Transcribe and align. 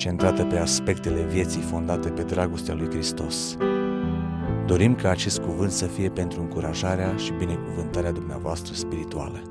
centrată 0.00 0.44
pe 0.44 0.58
aspectele 0.58 1.22
vieții 1.22 1.60
fondate 1.60 2.10
pe 2.10 2.22
dragostea 2.22 2.74
lui 2.74 2.88
Hristos. 2.90 3.56
Dorim 4.66 4.94
ca 4.94 5.10
acest 5.10 5.38
cuvânt 5.38 5.70
să 5.70 5.86
fie 5.86 6.10
pentru 6.10 6.40
încurajarea 6.40 7.16
și 7.16 7.32
binecuvântarea 7.32 8.10
dumneavoastră 8.10 8.74
spirituală. 8.74 9.42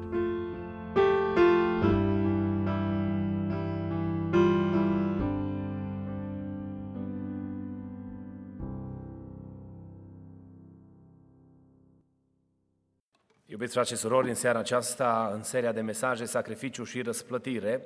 Iubiți 13.46 13.74
frate 13.74 13.88
și 13.88 13.96
surori, 13.96 14.30
în 14.30 14.36
seara 14.36 14.60
aceasta, 14.60 15.32
în 15.34 15.44
seria 15.44 15.72
de 15.72 15.82
mesaje 15.82 16.26
Sacrificiu 16.26 16.84
și 16.84 17.02
răsplătire, 17.02 17.82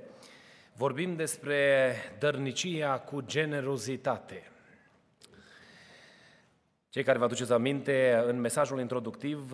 vorbim 0.75 1.15
despre 1.15 1.95
dărnicia 2.19 2.99
cu 2.99 3.21
generozitate. 3.21 4.51
Cei 6.89 7.03
care 7.03 7.17
vă 7.17 7.23
aduceți 7.23 7.51
aminte, 7.51 8.23
în 8.25 8.39
mesajul 8.39 8.79
introductiv 8.79 9.53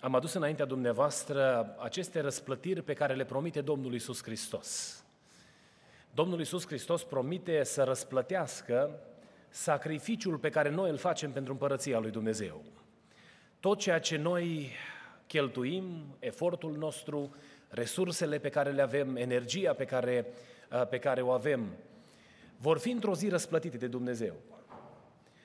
am 0.00 0.14
adus 0.14 0.32
înaintea 0.32 0.64
dumneavoastră 0.64 1.74
aceste 1.78 2.20
răsplătiri 2.20 2.82
pe 2.82 2.92
care 2.92 3.14
le 3.14 3.24
promite 3.24 3.60
Domnul 3.60 3.94
Isus 3.94 4.22
Hristos. 4.22 5.02
Domnul 6.14 6.40
Isus 6.40 6.66
Hristos 6.66 7.04
promite 7.04 7.64
să 7.64 7.82
răsplătească 7.82 8.98
sacrificiul 9.48 10.38
pe 10.38 10.50
care 10.50 10.70
noi 10.70 10.90
îl 10.90 10.96
facem 10.96 11.32
pentru 11.32 11.52
împărăția 11.52 11.98
lui 11.98 12.10
Dumnezeu. 12.10 12.62
Tot 13.60 13.78
ceea 13.78 14.00
ce 14.00 14.16
noi 14.16 14.70
cheltuim, 15.26 16.16
efortul 16.18 16.76
nostru, 16.76 17.34
resursele 17.72 18.38
pe 18.38 18.48
care 18.48 18.70
le 18.70 18.82
avem, 18.82 19.16
energia 19.16 19.72
pe 19.72 19.84
care, 19.84 20.26
pe 20.90 20.98
care 20.98 21.22
o 21.22 21.30
avem, 21.30 21.66
vor 22.56 22.78
fi 22.78 22.90
într-o 22.90 23.14
zi 23.14 23.28
răsplătite 23.28 23.76
de 23.76 23.86
Dumnezeu. 23.86 24.34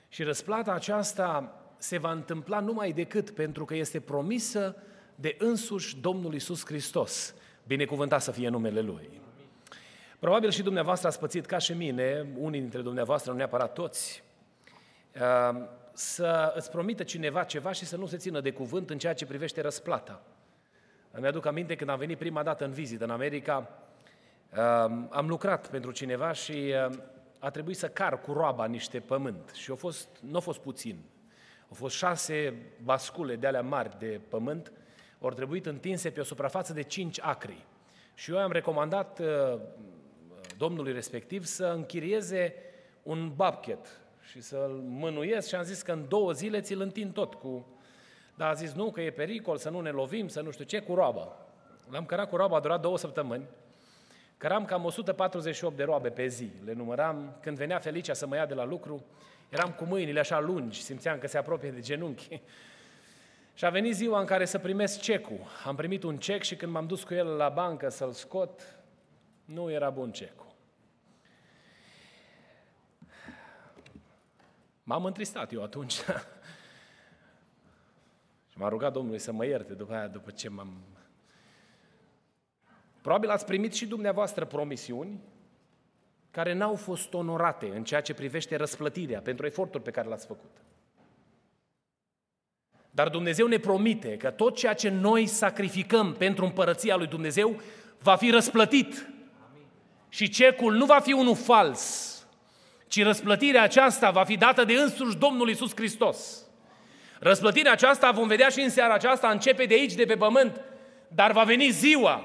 Și 0.08 0.22
răsplata 0.22 0.72
aceasta 0.72 1.62
se 1.76 1.98
va 1.98 2.10
întâmpla 2.10 2.60
numai 2.60 2.92
decât 2.92 3.30
pentru 3.30 3.64
că 3.64 3.74
este 3.74 4.00
promisă 4.00 4.76
de 5.14 5.36
însuși 5.38 5.96
Domnul 5.96 6.34
Isus 6.34 6.64
Hristos. 6.64 7.34
Binecuvântat 7.66 8.22
să 8.22 8.30
fie 8.30 8.48
numele 8.48 8.80
Lui. 8.80 9.20
Probabil 10.18 10.50
și 10.50 10.62
dumneavoastră 10.62 11.08
ați 11.08 11.18
pățit 11.18 11.46
ca 11.46 11.58
și 11.58 11.72
mine, 11.72 12.26
unii 12.36 12.60
dintre 12.60 12.80
dumneavoastră, 12.80 13.30
nu 13.30 13.36
neapărat 13.36 13.72
toți, 13.72 14.22
să 15.92 16.52
îți 16.56 16.70
promită 16.70 17.02
cineva 17.02 17.44
ceva 17.44 17.72
și 17.72 17.84
să 17.84 17.96
nu 17.96 18.06
se 18.06 18.16
țină 18.16 18.40
de 18.40 18.52
cuvânt 18.52 18.90
în 18.90 18.98
ceea 18.98 19.14
ce 19.14 19.26
privește 19.26 19.60
răsplata. 19.60 20.22
Îmi 21.10 21.26
aduc 21.26 21.46
aminte 21.46 21.76
când 21.76 21.90
am 21.90 21.98
venit 21.98 22.18
prima 22.18 22.42
dată 22.42 22.64
în 22.64 22.70
vizită 22.70 23.04
în 23.04 23.10
America, 23.10 23.68
um, 24.56 25.08
am 25.10 25.28
lucrat 25.28 25.68
pentru 25.68 25.90
cineva 25.90 26.32
și 26.32 26.74
um, 26.88 27.02
a 27.38 27.50
trebuit 27.50 27.76
să 27.76 27.88
car 27.88 28.20
cu 28.20 28.32
roaba 28.32 28.66
niște 28.66 29.00
pământ 29.00 29.50
și 29.54 29.70
a 29.70 29.74
fost, 29.74 30.08
nu 30.20 30.36
a 30.36 30.40
fost 30.40 30.58
puțin. 30.58 30.98
Au 31.68 31.74
fost 31.74 31.96
șase 31.96 32.54
bascule 32.82 33.36
de 33.36 33.46
alea 33.46 33.62
mari 33.62 33.98
de 33.98 34.20
pământ, 34.28 34.72
au 35.20 35.30
trebuit 35.30 35.66
întinse 35.66 36.10
pe 36.10 36.20
o 36.20 36.24
suprafață 36.24 36.72
de 36.72 36.82
5 36.82 37.20
acri. 37.20 37.66
Și 38.14 38.30
eu 38.30 38.38
am 38.38 38.52
recomandat 38.52 39.18
uh, 39.18 39.60
domnului 40.56 40.92
respectiv 40.92 41.44
să 41.44 41.66
închirieze 41.66 42.54
un 43.02 43.32
babchet, 43.36 44.00
și 44.30 44.40
să-l 44.40 44.80
mânuiesc 44.84 45.48
și 45.48 45.54
am 45.54 45.62
zis 45.62 45.82
că 45.82 45.92
în 45.92 46.08
două 46.08 46.32
zile 46.32 46.60
ți-l 46.60 46.80
întind 46.80 47.12
tot 47.12 47.34
cu... 47.34 47.66
Dar 48.38 48.48
a 48.48 48.52
zis 48.52 48.72
nu, 48.72 48.90
că 48.90 49.00
e 49.00 49.10
pericol, 49.10 49.56
să 49.56 49.70
nu 49.70 49.80
ne 49.80 49.90
lovim, 49.90 50.28
să 50.28 50.40
nu 50.40 50.50
știu 50.50 50.64
ce, 50.64 50.80
cu 50.80 50.94
roaba. 50.94 51.36
L-am 51.90 52.06
cărat 52.06 52.28
cu 52.28 52.36
roaba, 52.36 52.56
a 52.56 52.60
durat 52.60 52.80
două 52.80 52.98
săptămâni. 52.98 53.44
Căram 54.36 54.64
cam 54.64 54.84
148 54.84 55.76
de 55.76 55.82
roabe 55.82 56.08
pe 56.08 56.26
zi. 56.26 56.50
Le 56.64 56.72
număram. 56.72 57.36
Când 57.40 57.56
venea 57.56 57.78
Felicia 57.78 58.12
să 58.12 58.26
mă 58.26 58.36
ia 58.36 58.46
de 58.46 58.54
la 58.54 58.64
lucru, 58.64 59.04
eram 59.48 59.72
cu 59.72 59.84
mâinile 59.84 60.20
așa 60.20 60.40
lungi, 60.40 60.82
simțeam 60.82 61.18
că 61.18 61.26
se 61.26 61.38
apropie 61.38 61.70
de 61.70 61.80
genunchi. 61.80 62.40
Și 63.54 63.64
a 63.64 63.70
venit 63.70 63.94
ziua 63.94 64.20
în 64.20 64.26
care 64.26 64.44
să 64.44 64.58
primesc 64.58 65.00
cecul. 65.00 65.40
Am 65.64 65.76
primit 65.76 66.02
un 66.02 66.16
cec 66.16 66.42
și 66.42 66.56
când 66.56 66.72
m-am 66.72 66.86
dus 66.86 67.04
cu 67.04 67.14
el 67.14 67.26
la 67.26 67.48
bancă 67.48 67.88
să-l 67.88 68.12
scot, 68.12 68.78
nu 69.44 69.70
era 69.70 69.90
bun 69.90 70.12
cecul. 70.12 70.46
M-am 74.82 75.04
întristat 75.04 75.52
eu 75.52 75.62
atunci. 75.62 75.94
și 78.58 78.64
m-a 78.64 78.70
rugat 78.70 78.92
Domnului 78.92 79.18
să 79.18 79.32
mă 79.32 79.44
ierte 79.44 79.72
după 79.72 79.94
aia, 79.94 80.06
după 80.06 80.30
ce 80.30 80.48
m-am... 80.48 80.72
Probabil 83.00 83.30
ați 83.30 83.44
primit 83.44 83.74
și 83.74 83.86
dumneavoastră 83.86 84.44
promisiuni 84.44 85.20
care 86.30 86.52
n-au 86.52 86.74
fost 86.74 87.14
onorate 87.14 87.66
în 87.74 87.84
ceea 87.84 88.00
ce 88.00 88.14
privește 88.14 88.56
răsplătirea 88.56 89.20
pentru 89.20 89.46
efortul 89.46 89.80
pe 89.80 89.90
care 89.90 90.08
l-ați 90.08 90.26
făcut. 90.26 90.50
Dar 92.90 93.08
Dumnezeu 93.08 93.46
ne 93.46 93.58
promite 93.58 94.16
că 94.16 94.30
tot 94.30 94.56
ceea 94.56 94.74
ce 94.74 94.88
noi 94.88 95.26
sacrificăm 95.26 96.12
pentru 96.12 96.44
împărăția 96.44 96.96
lui 96.96 97.06
Dumnezeu 97.06 97.60
va 98.02 98.16
fi 98.16 98.30
răsplătit. 98.30 99.08
Și 100.08 100.28
cecul 100.28 100.74
nu 100.74 100.84
va 100.84 101.00
fi 101.00 101.12
unul 101.12 101.36
fals, 101.36 102.14
ci 102.86 103.02
răsplătirea 103.02 103.62
aceasta 103.62 104.10
va 104.10 104.24
fi 104.24 104.36
dată 104.36 104.64
de 104.64 104.72
însuși 104.72 105.16
Domnul 105.16 105.48
Isus 105.48 105.74
Hristos. 105.74 106.47
Răsplătirea 107.18 107.72
aceasta 107.72 108.10
vom 108.10 108.26
vedea 108.26 108.48
și 108.48 108.60
în 108.60 108.70
seara 108.70 108.94
aceasta, 108.94 109.28
începe 109.28 109.64
de 109.64 109.74
aici, 109.74 109.92
de 109.92 110.04
pe 110.04 110.14
pământ, 110.14 110.60
dar 111.08 111.32
va 111.32 111.42
veni 111.42 111.70
ziua 111.70 112.24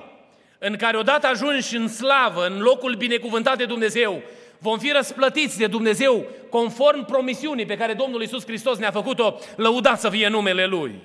în 0.58 0.76
care 0.76 0.98
odată 0.98 1.28
ajungi 1.28 1.76
în 1.76 1.88
slavă, 1.88 2.46
în 2.46 2.60
locul 2.60 2.96
binecuvântat 2.96 3.58
de 3.58 3.66
Dumnezeu, 3.66 4.22
vom 4.58 4.80
fi 4.80 4.92
răsplătiți 4.92 5.58
de 5.58 5.68
Dumnezeu 5.68 6.26
conform 6.50 7.06
promisiunii 7.06 7.66
pe 7.66 7.78
care 7.78 7.94
Domnul 7.94 8.22
Isus 8.22 8.46
Hristos 8.46 8.78
ne-a 8.78 8.92
făcut-o, 8.92 9.40
lăudat 9.56 10.00
să 10.00 10.10
fie 10.10 10.28
numele 10.28 10.66
Lui. 10.66 11.02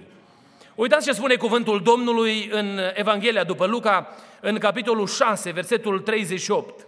Uitați 0.74 1.06
ce 1.06 1.12
spune 1.12 1.34
cuvântul 1.34 1.82
Domnului 1.82 2.48
în 2.52 2.80
Evanghelia 2.94 3.44
după 3.44 3.66
Luca, 3.66 4.14
în 4.40 4.58
capitolul 4.58 5.06
6, 5.06 5.50
versetul 5.50 6.00
38. 6.00 6.86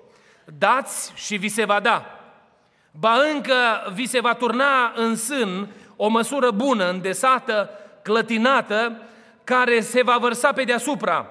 Dați 0.58 1.12
și 1.14 1.36
vi 1.36 1.48
se 1.48 1.64
va 1.64 1.80
da 1.80 2.20
ba 2.90 3.14
încă 3.34 3.54
vi 3.92 4.06
se 4.06 4.20
va 4.20 4.34
turna 4.34 4.92
în 4.96 5.16
sân 5.16 5.68
o 6.02 6.08
măsură 6.08 6.50
bună, 6.50 6.88
îndesată, 6.88 7.70
clătinată, 8.02 9.02
care 9.44 9.80
se 9.80 10.02
va 10.02 10.16
vărsa 10.18 10.52
pe 10.52 10.64
deasupra. 10.64 11.30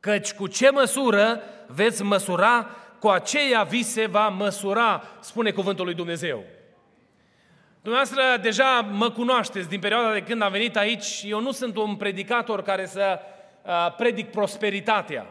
Căci 0.00 0.32
cu 0.32 0.46
ce 0.46 0.70
măsură 0.70 1.40
veți 1.66 2.02
măsura, 2.02 2.70
cu 2.98 3.08
aceea 3.08 3.62
vi 3.62 3.82
se 3.82 4.06
va 4.06 4.28
măsura, 4.28 5.02
spune 5.20 5.50
cuvântul 5.50 5.84
lui 5.84 5.94
Dumnezeu. 5.94 6.44
Dumneavoastră 7.82 8.22
deja 8.42 8.80
mă 8.80 9.10
cunoașteți 9.10 9.68
din 9.68 9.80
perioada 9.80 10.12
de 10.12 10.22
când 10.22 10.42
am 10.42 10.52
venit 10.52 10.76
aici. 10.76 11.22
Eu 11.24 11.40
nu 11.40 11.50
sunt 11.50 11.76
un 11.76 11.96
predicator 11.96 12.62
care 12.62 12.86
să 12.86 13.18
uh, 13.62 13.94
predic 13.96 14.30
prosperitatea. 14.30 15.26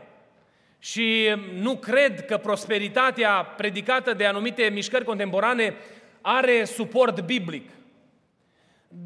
Și 0.80 1.36
nu 1.54 1.76
cred 1.76 2.26
că 2.26 2.38
prosperitatea 2.38 3.44
predicată 3.58 4.14
de 4.14 4.26
anumite 4.26 4.70
mișcări 4.74 5.06
contemporane 5.06 5.76
are 6.22 6.64
suport 6.64 7.22
biblic. 7.22 7.70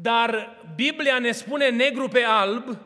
Dar 0.02 0.56
Biblia 0.74 1.18
ne 1.18 1.30
spune 1.30 1.68
negru 1.68 2.08
pe 2.08 2.22
alb 2.22 2.78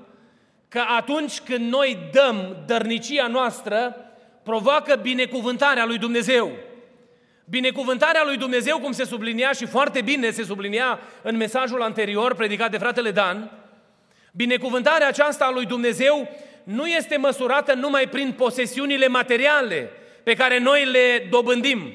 că 0.68 0.82
atunci 0.96 1.40
când 1.40 1.70
noi 1.70 1.98
dăm 2.12 2.56
dărnicia 2.66 3.26
noastră, 3.26 3.96
provoacă 4.42 4.94
binecuvântarea 5.02 5.84
lui 5.84 5.98
Dumnezeu. 5.98 6.52
Binecuvântarea 7.44 8.22
lui 8.24 8.36
Dumnezeu, 8.36 8.78
cum 8.78 8.92
se 8.92 9.04
sublinia 9.04 9.52
și 9.52 9.66
foarte 9.66 10.00
bine 10.00 10.30
se 10.30 10.44
sublinia 10.44 11.00
în 11.22 11.36
mesajul 11.36 11.82
anterior 11.82 12.34
predicat 12.34 12.70
de 12.70 12.78
fratele 12.78 13.10
Dan, 13.10 13.50
binecuvântarea 14.32 15.08
aceasta 15.08 15.44
a 15.44 15.50
lui 15.50 15.66
Dumnezeu 15.66 16.28
nu 16.64 16.86
este 16.86 17.16
măsurată 17.16 17.74
numai 17.74 18.08
prin 18.08 18.32
posesiunile 18.32 19.06
materiale 19.06 19.90
pe 20.22 20.34
care 20.34 20.58
noi 20.58 20.84
le 20.84 21.26
dobândim, 21.30 21.92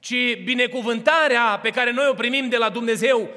ci 0.00 0.42
binecuvântarea 0.44 1.58
pe 1.62 1.70
care 1.70 1.92
noi 1.92 2.06
o 2.10 2.14
primim 2.14 2.48
de 2.48 2.56
la 2.56 2.68
Dumnezeu 2.68 3.30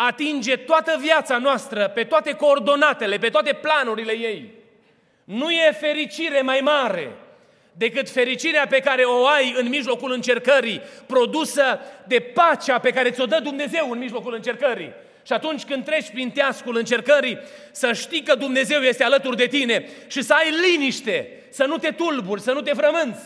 atinge 0.00 0.56
toată 0.56 0.96
viața 1.00 1.38
noastră, 1.38 1.88
pe 1.94 2.04
toate 2.04 2.32
coordonatele, 2.32 3.18
pe 3.18 3.28
toate 3.28 3.52
planurile 3.52 4.12
ei. 4.12 4.50
Nu 5.24 5.50
e 5.50 5.76
fericire 5.80 6.40
mai 6.40 6.60
mare 6.60 7.12
decât 7.72 8.10
fericirea 8.10 8.66
pe 8.66 8.78
care 8.78 9.02
o 9.02 9.26
ai 9.26 9.54
în 9.56 9.68
mijlocul 9.68 10.12
încercării, 10.12 10.82
produsă 11.06 11.80
de 12.06 12.18
pacea 12.18 12.78
pe 12.78 12.90
care 12.90 13.10
ți-o 13.10 13.26
dă 13.26 13.40
Dumnezeu 13.42 13.90
în 13.90 13.98
mijlocul 13.98 14.34
încercării. 14.34 14.92
Și 15.22 15.32
atunci 15.32 15.64
când 15.64 15.84
treci 15.84 16.10
prin 16.10 16.30
teascul 16.30 16.76
încercării, 16.76 17.38
să 17.70 17.92
știi 17.92 18.22
că 18.22 18.34
Dumnezeu 18.34 18.80
este 18.80 19.04
alături 19.04 19.36
de 19.36 19.46
tine 19.46 19.88
și 20.06 20.22
să 20.22 20.34
ai 20.34 20.50
liniște, 20.70 21.42
să 21.50 21.64
nu 21.64 21.76
te 21.76 21.90
tulburi, 21.90 22.40
să 22.40 22.52
nu 22.52 22.60
te 22.60 22.72
frămânți. 22.72 23.22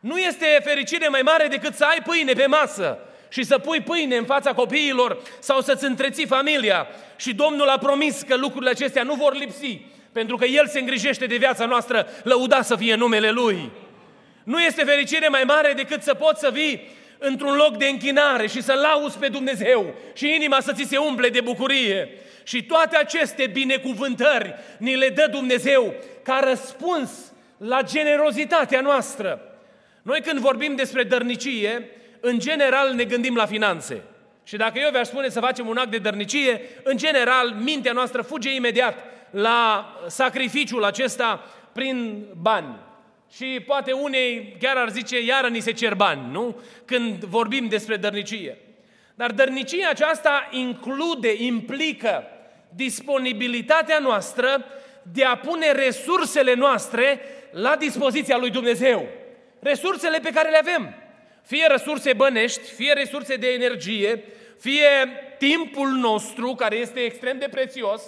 Nu 0.00 0.18
este 0.18 0.60
fericire 0.64 1.08
mai 1.08 1.22
mare 1.22 1.46
decât 1.46 1.74
să 1.74 1.84
ai 1.84 2.02
pâine 2.02 2.32
pe 2.32 2.46
masă 2.46 2.98
și 3.30 3.42
să 3.42 3.58
pui 3.58 3.80
pâine 3.80 4.16
în 4.16 4.24
fața 4.24 4.52
copiilor 4.52 5.22
sau 5.38 5.60
să-ți 5.60 5.84
întreții 5.84 6.26
familia. 6.26 6.86
Și 7.16 7.34
Domnul 7.34 7.68
a 7.68 7.78
promis 7.78 8.22
că 8.22 8.36
lucrurile 8.36 8.70
acestea 8.70 9.02
nu 9.02 9.14
vor 9.14 9.34
lipsi, 9.34 9.80
pentru 10.12 10.36
că 10.36 10.44
El 10.44 10.66
se 10.66 10.78
îngrijește 10.78 11.26
de 11.26 11.36
viața 11.36 11.66
noastră, 11.66 12.06
lăuda 12.22 12.62
să 12.62 12.76
fie 12.76 12.94
numele 12.94 13.30
Lui. 13.30 13.70
Nu 14.44 14.62
este 14.62 14.84
fericire 14.84 15.28
mai 15.28 15.42
mare 15.46 15.72
decât 15.72 16.02
să 16.02 16.14
poți 16.14 16.40
să 16.40 16.50
vii 16.52 16.88
într-un 17.18 17.54
loc 17.56 17.76
de 17.76 17.86
închinare 17.86 18.46
și 18.46 18.62
să 18.62 18.72
lauzi 18.72 19.18
pe 19.18 19.28
Dumnezeu 19.28 19.94
și 20.14 20.34
inima 20.34 20.60
să 20.60 20.72
ți 20.72 20.86
se 20.88 20.96
umple 20.96 21.28
de 21.28 21.40
bucurie. 21.40 22.08
Și 22.42 22.62
toate 22.62 22.96
aceste 22.96 23.46
binecuvântări 23.46 24.54
ni 24.78 24.96
le 24.96 25.08
dă 25.08 25.28
Dumnezeu 25.30 25.94
ca 26.22 26.40
răspuns 26.44 27.10
la 27.56 27.82
generozitatea 27.82 28.80
noastră. 28.80 29.40
Noi 30.02 30.20
când 30.20 30.38
vorbim 30.38 30.74
despre 30.74 31.02
dărnicie, 31.02 31.88
în 32.20 32.38
general 32.38 32.94
ne 32.94 33.04
gândim 33.04 33.34
la 33.34 33.46
finanțe. 33.46 34.02
Și 34.44 34.56
dacă 34.56 34.78
eu 34.78 34.90
vi-aș 34.90 35.06
spune 35.06 35.28
să 35.28 35.40
facem 35.40 35.68
un 35.68 35.76
act 35.76 35.90
de 35.90 35.98
dărnicie, 35.98 36.60
în 36.82 36.96
general 36.96 37.50
mintea 37.50 37.92
noastră 37.92 38.22
fuge 38.22 38.54
imediat 38.54 39.04
la 39.30 39.90
sacrificiul 40.08 40.84
acesta 40.84 41.44
prin 41.72 42.24
bani. 42.40 42.76
Și 43.32 43.62
poate 43.66 43.92
unei 43.92 44.56
chiar 44.60 44.76
ar 44.76 44.90
zice, 44.90 45.24
iară 45.24 45.48
ni 45.48 45.60
se 45.60 45.72
cer 45.72 45.94
bani, 45.94 46.20
nu? 46.30 46.60
Când 46.84 47.24
vorbim 47.24 47.68
despre 47.68 47.96
dărnicie. 47.96 48.58
Dar 49.14 49.30
dărnicia 49.30 49.88
aceasta 49.88 50.48
include, 50.50 51.34
implică 51.36 52.24
disponibilitatea 52.74 53.98
noastră 53.98 54.64
de 55.12 55.24
a 55.24 55.36
pune 55.36 55.72
resursele 55.72 56.54
noastre 56.54 57.20
la 57.50 57.76
dispoziția 57.76 58.36
lui 58.36 58.50
Dumnezeu. 58.50 59.08
Resursele 59.60 60.18
pe 60.18 60.30
care 60.30 60.50
le 60.50 60.58
avem. 60.58 60.94
Fie 61.50 61.66
resurse 61.66 62.12
bănești, 62.12 62.72
fie 62.74 62.92
resurse 62.92 63.36
de 63.36 63.48
energie, 63.48 64.24
fie 64.60 64.88
timpul 65.38 65.88
nostru, 65.88 66.54
care 66.54 66.76
este 66.76 67.00
extrem 67.00 67.38
de 67.38 67.48
prețios, 67.50 68.02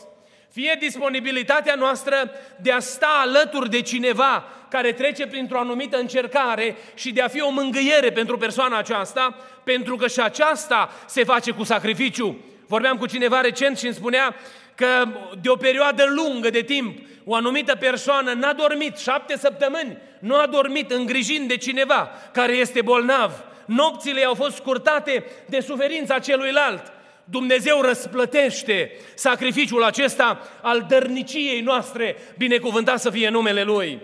fie 0.53 0.77
disponibilitatea 0.81 1.75
noastră 1.75 2.31
de 2.61 2.73
a 2.73 2.79
sta 2.79 3.21
alături 3.21 3.71
de 3.71 3.81
cineva 3.81 4.49
care 4.71 4.93
trece 4.93 5.27
printr-o 5.27 5.59
anumită 5.59 5.97
încercare 5.99 6.77
și 6.95 7.13
de 7.13 7.23
a 7.23 7.29
fi 7.29 7.41
o 7.41 7.51
mângâiere 7.51 8.13
pentru 8.13 8.39
persoana 8.39 8.79
aceasta, 8.79 9.37
pentru 9.65 9.97
că 9.97 10.09
și 10.09 10.21
aceasta 10.21 10.91
se 11.07 11.25
face 11.25 11.51
cu 11.51 11.63
sacrificiu. 11.63 12.37
Vorbeam 12.67 12.97
cu 12.97 13.07
cineva 13.07 13.41
recent 13.41 13.79
și 13.79 13.87
îmi 13.87 13.95
spunea 13.95 14.35
că 14.83 15.09
de 15.41 15.49
o 15.49 15.57
perioadă 15.57 16.05
lungă 16.09 16.51
de 16.51 16.63
timp 16.63 16.99
o 17.25 17.35
anumită 17.35 17.75
persoană 17.75 18.33
n-a 18.33 18.53
dormit 18.53 18.99
șapte 18.99 19.37
săptămâni, 19.37 19.99
nu 20.19 20.37
a 20.37 20.47
dormit 20.47 20.91
îngrijind 20.91 21.49
de 21.49 21.57
cineva 21.57 22.11
care 22.33 22.53
este 22.53 22.83
bolnav. 22.83 23.45
Nopțile 23.67 24.25
au 24.25 24.35
fost 24.35 24.57
scurtate 24.57 25.25
de 25.47 25.61
suferința 25.61 26.19
celuilalt. 26.19 26.93
Dumnezeu 27.25 27.81
răsplătește 27.81 28.93
sacrificiul 29.15 29.83
acesta 29.83 30.49
al 30.63 30.87
dărniciei 30.89 31.61
noastre, 31.61 32.17
binecuvântat 32.39 33.01
să 33.01 33.11
fie 33.11 33.29
numele 33.29 33.63
Lui. 33.63 34.01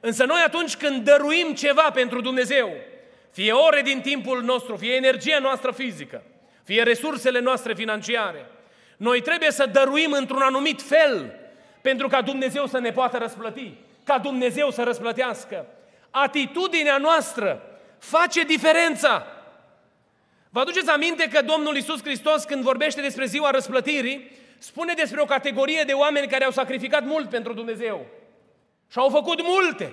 Însă 0.00 0.24
noi 0.24 0.42
atunci 0.46 0.76
când 0.76 1.04
dăruim 1.04 1.54
ceva 1.54 1.90
pentru 1.94 2.20
Dumnezeu, 2.20 2.72
fie 3.32 3.52
ore 3.52 3.82
din 3.82 4.00
timpul 4.00 4.42
nostru, 4.42 4.76
fie 4.76 4.94
energia 4.94 5.38
noastră 5.38 5.72
fizică, 5.72 6.22
fie 6.64 6.82
resursele 6.82 7.40
noastre 7.40 7.74
financiare, 7.74 8.46
noi 8.96 9.20
trebuie 9.20 9.50
să 9.50 9.66
dăruim 9.66 10.12
într-un 10.12 10.42
anumit 10.42 10.82
fel 10.82 11.34
pentru 11.80 12.08
ca 12.08 12.22
Dumnezeu 12.22 12.66
să 12.66 12.78
ne 12.78 12.92
poată 12.92 13.16
răsplăti, 13.16 13.74
ca 14.04 14.18
Dumnezeu 14.18 14.70
să 14.70 14.82
răsplătească. 14.82 15.66
Atitudinea 16.10 16.98
noastră 16.98 17.62
face 17.98 18.42
diferența. 18.42 19.26
Vă 20.50 20.60
aduceți 20.60 20.90
aminte 20.90 21.28
că 21.28 21.42
Domnul 21.42 21.76
Isus 21.76 22.02
Hristos, 22.02 22.44
când 22.44 22.62
vorbește 22.62 23.00
despre 23.00 23.24
ziua 23.24 23.50
răsplătirii, 23.50 24.30
spune 24.58 24.92
despre 24.92 25.20
o 25.20 25.24
categorie 25.24 25.82
de 25.86 25.92
oameni 25.92 26.26
care 26.26 26.44
au 26.44 26.50
sacrificat 26.50 27.04
mult 27.04 27.28
pentru 27.28 27.52
Dumnezeu. 27.52 28.06
Și 28.90 28.98
au 28.98 29.08
făcut 29.08 29.42
multe. 29.42 29.92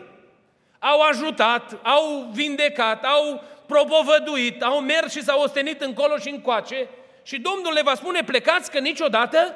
Au 0.79 1.01
ajutat, 1.01 1.79
au 1.83 2.29
vindecat, 2.31 3.05
au 3.05 3.43
propovăduit, 3.65 4.61
au 4.61 4.79
mers 4.79 5.11
și 5.11 5.23
s-au 5.23 5.41
ostenit 5.41 5.81
încolo 5.81 6.17
și 6.17 6.29
încoace 6.29 6.87
și 7.23 7.39
Domnul 7.39 7.73
le 7.73 7.81
va 7.81 7.95
spune, 7.95 8.23
plecați 8.23 8.71
că 8.71 8.79
niciodată 8.79 9.53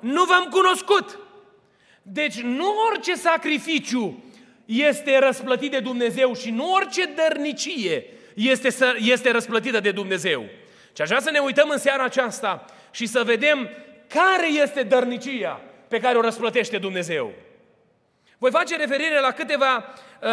nu 0.00 0.24
v-am 0.24 0.48
cunoscut. 0.50 1.18
Deci 2.02 2.40
nu 2.40 2.74
orice 2.90 3.14
sacrificiu 3.14 4.24
este 4.64 5.18
răsplătit 5.18 5.70
de 5.70 5.80
Dumnezeu 5.80 6.34
și 6.34 6.50
nu 6.50 6.72
orice 6.72 7.04
dărnicie 7.04 8.04
este, 8.34 8.68
este 8.98 9.30
răsplătită 9.30 9.80
de 9.80 9.90
Dumnezeu. 9.90 10.44
Și 10.94 11.02
aș 11.02 11.08
vrea 11.08 11.20
să 11.20 11.30
ne 11.30 11.38
uităm 11.38 11.68
în 11.68 11.78
seara 11.78 12.04
aceasta 12.04 12.64
și 12.90 13.06
să 13.06 13.22
vedem 13.24 13.68
care 14.08 14.52
este 14.52 14.82
dărnicia 14.82 15.60
pe 15.88 15.98
care 15.98 16.18
o 16.18 16.20
răsplătește 16.20 16.78
Dumnezeu. 16.78 17.32
Voi 18.38 18.50
face 18.50 18.76
referire 18.76 19.20
la 19.20 19.30
câteva 19.30 19.94
uh, 20.22 20.28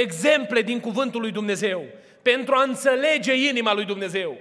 exemple 0.00 0.62
din 0.62 0.80
cuvântul 0.80 1.20
lui 1.20 1.30
Dumnezeu 1.30 1.84
pentru 2.22 2.54
a 2.54 2.62
înțelege 2.62 3.48
inima 3.48 3.74
lui 3.74 3.84
Dumnezeu. 3.84 4.38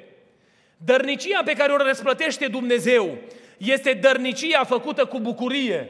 Dărnicia 0.85 1.41
pe 1.45 1.53
care 1.53 1.71
o 1.71 1.77
răsplătește 1.77 2.47
Dumnezeu 2.47 3.17
este 3.57 3.93
dărnicia 3.93 4.63
făcută 4.63 5.05
cu 5.05 5.19
bucurie. 5.19 5.89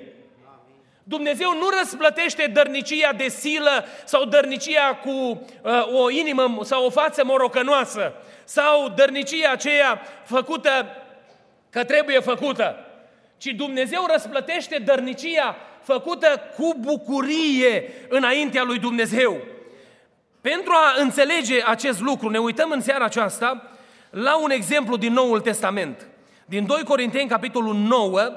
Dumnezeu 1.04 1.54
nu 1.54 1.70
răsplătește 1.80 2.50
dărnicia 2.54 3.14
de 3.14 3.28
silă 3.28 3.86
sau 4.06 4.26
dărnicia 4.26 4.96
cu 4.96 5.10
uh, 5.10 6.02
o 6.02 6.10
inimă 6.10 6.60
sau 6.64 6.86
o 6.86 6.90
față 6.90 7.24
morocănoasă 7.24 8.14
sau 8.44 8.90
dărnicia 8.90 9.52
aceea 9.52 10.02
făcută 10.26 10.86
că 11.70 11.84
trebuie 11.84 12.20
făcută, 12.20 12.86
ci 13.38 13.46
Dumnezeu 13.46 14.06
răsplătește 14.12 14.82
dărnicia 14.86 15.56
făcută 15.82 16.42
cu 16.58 16.76
bucurie 16.80 17.94
înaintea 18.10 18.64
lui 18.64 18.80
Dumnezeu. 18.80 19.38
Pentru 20.42 20.72
a 20.74 21.02
înțelege 21.02 21.64
acest 21.66 22.00
lucru, 22.00 22.30
ne 22.30 22.38
uităm 22.38 22.72
în 22.72 22.82
seara 22.82 23.06
aceasta 23.06 23.72
la 24.11 24.37
un 24.37 24.49
exemplu 24.49 24.97
din 24.97 25.13
Noul 25.13 25.41
Testament. 25.41 26.07
Din 26.45 26.65
2 26.65 26.83
Corinteni, 26.83 27.30
capitolul 27.30 27.75
9, 27.75 28.31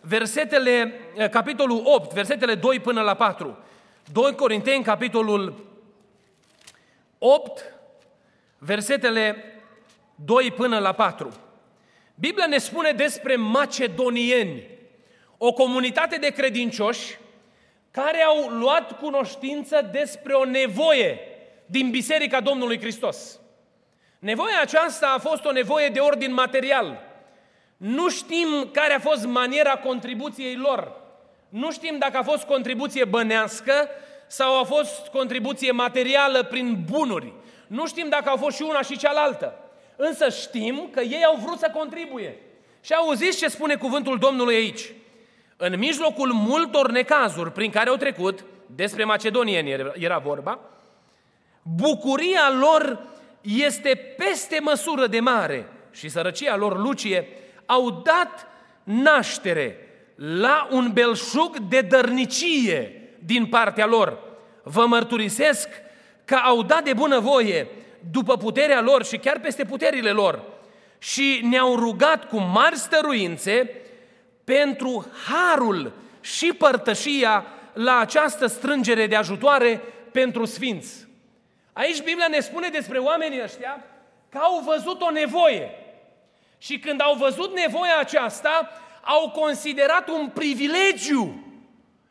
versetele, 0.00 1.00
eh, 1.16 1.28
capitolul 1.28 1.82
8, 1.84 2.12
versetele 2.12 2.54
2 2.54 2.80
până 2.80 3.00
la 3.00 3.14
4. 3.14 3.58
2 4.12 4.34
Corinteni, 4.34 4.84
capitolul 4.84 5.66
8, 7.18 7.74
versetele 8.58 9.44
2 10.14 10.50
până 10.50 10.78
la 10.78 10.92
4. 10.92 11.32
Biblia 12.14 12.46
ne 12.46 12.58
spune 12.58 12.92
despre 12.92 13.36
macedonieni, 13.36 14.68
o 15.38 15.52
comunitate 15.52 16.16
de 16.16 16.30
credincioși 16.30 17.18
care 17.90 18.22
au 18.22 18.48
luat 18.48 18.98
cunoștință 18.98 19.88
despre 19.92 20.32
o 20.32 20.44
nevoie 20.44 21.18
din 21.66 21.90
Biserica 21.90 22.40
Domnului 22.40 22.80
Hristos. 22.80 23.39
Nevoia 24.20 24.60
aceasta 24.62 25.12
a 25.16 25.18
fost 25.18 25.44
o 25.44 25.52
nevoie 25.52 25.88
de 25.88 25.98
ordin 25.98 26.32
material. 26.32 27.00
Nu 27.76 28.10
știm 28.10 28.68
care 28.72 28.92
a 28.94 28.98
fost 28.98 29.24
maniera 29.24 29.76
contribuției 29.76 30.56
lor. 30.56 30.92
Nu 31.48 31.72
știm 31.72 31.96
dacă 31.98 32.16
a 32.16 32.22
fost 32.22 32.44
contribuție 32.44 33.04
bănească 33.04 33.88
sau 34.26 34.58
a 34.58 34.64
fost 34.64 35.06
contribuție 35.06 35.70
materială 35.70 36.42
prin 36.42 36.84
bunuri. 36.90 37.32
Nu 37.66 37.86
știm 37.86 38.08
dacă 38.08 38.28
au 38.28 38.36
fost 38.36 38.56
și 38.56 38.62
una 38.62 38.82
și 38.82 38.96
cealaltă. 38.96 39.54
Însă 39.96 40.28
știm 40.28 40.88
că 40.92 41.00
ei 41.00 41.24
au 41.24 41.36
vrut 41.36 41.58
să 41.58 41.70
contribuie. 41.74 42.38
Și 42.80 42.92
auziți 42.92 43.38
ce 43.38 43.48
spune 43.48 43.74
cuvântul 43.74 44.18
Domnului 44.18 44.54
aici. 44.54 44.92
În 45.56 45.78
mijlocul 45.78 46.32
multor 46.32 46.90
necazuri 46.90 47.52
prin 47.52 47.70
care 47.70 47.88
au 47.88 47.96
trecut, 47.96 48.44
despre 48.66 49.04
macedonieni 49.04 49.92
era 49.94 50.18
vorba, 50.18 50.58
bucuria 51.62 52.50
lor 52.60 52.98
este 53.40 54.14
peste 54.18 54.58
măsură 54.60 55.06
de 55.06 55.20
mare 55.20 55.66
și 55.90 56.08
sărăcia 56.08 56.56
lor 56.56 56.78
lucie 56.78 57.28
au 57.66 57.90
dat 57.90 58.46
naștere 58.82 59.76
la 60.14 60.68
un 60.70 60.90
belșug 60.92 61.58
de 61.58 61.80
dărnicie 61.80 63.10
din 63.18 63.46
partea 63.46 63.86
lor. 63.86 64.18
Vă 64.62 64.86
mărturisesc 64.86 65.68
că 66.24 66.34
au 66.34 66.62
dat 66.62 66.84
de 66.84 66.92
bunăvoie 66.92 67.66
după 68.10 68.36
puterea 68.36 68.80
lor 68.80 69.04
și 69.04 69.16
chiar 69.16 69.38
peste 69.38 69.64
puterile 69.64 70.10
lor 70.10 70.42
și 70.98 71.40
ne-au 71.50 71.76
rugat 71.76 72.28
cu 72.28 72.36
mari 72.36 72.76
stăruințe 72.76 73.70
pentru 74.44 75.06
harul 75.28 75.92
și 76.20 76.52
părtășia 76.58 77.44
la 77.72 77.98
această 77.98 78.46
strângere 78.46 79.06
de 79.06 79.16
ajutoare 79.16 79.82
pentru 80.12 80.44
sfinți. 80.44 81.08
Aici 81.80 82.02
Biblia 82.02 82.26
ne 82.28 82.40
spune 82.40 82.68
despre 82.68 82.98
oamenii 82.98 83.42
ăștia 83.42 83.84
că 84.28 84.38
au 84.38 84.62
văzut 84.64 85.00
o 85.00 85.10
nevoie. 85.10 85.70
Și 86.58 86.78
când 86.78 87.00
au 87.00 87.14
văzut 87.14 87.54
nevoia 87.54 87.98
aceasta, 87.98 88.70
au 89.02 89.30
considerat 89.30 90.08
un 90.08 90.28
privilegiu 90.28 91.44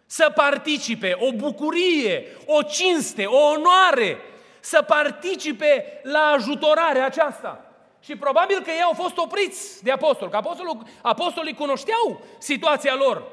să 0.06 0.32
participe, 0.36 1.16
o 1.20 1.32
bucurie, 1.32 2.26
o 2.46 2.62
cinste, 2.62 3.26
o 3.26 3.38
onoare, 3.38 4.18
să 4.60 4.82
participe 4.82 6.00
la 6.04 6.20
ajutorarea 6.20 7.06
aceasta. 7.06 7.66
Și 8.04 8.16
probabil 8.16 8.62
că 8.62 8.70
ei 8.70 8.82
au 8.82 8.94
fost 8.94 9.18
opriți 9.18 9.84
de 9.84 9.92
apostol, 9.92 10.30
că 10.30 10.36
apostolul, 10.36 10.84
apostolii 11.02 11.54
cunoșteau 11.54 12.22
situația 12.38 12.96
lor. 12.96 13.24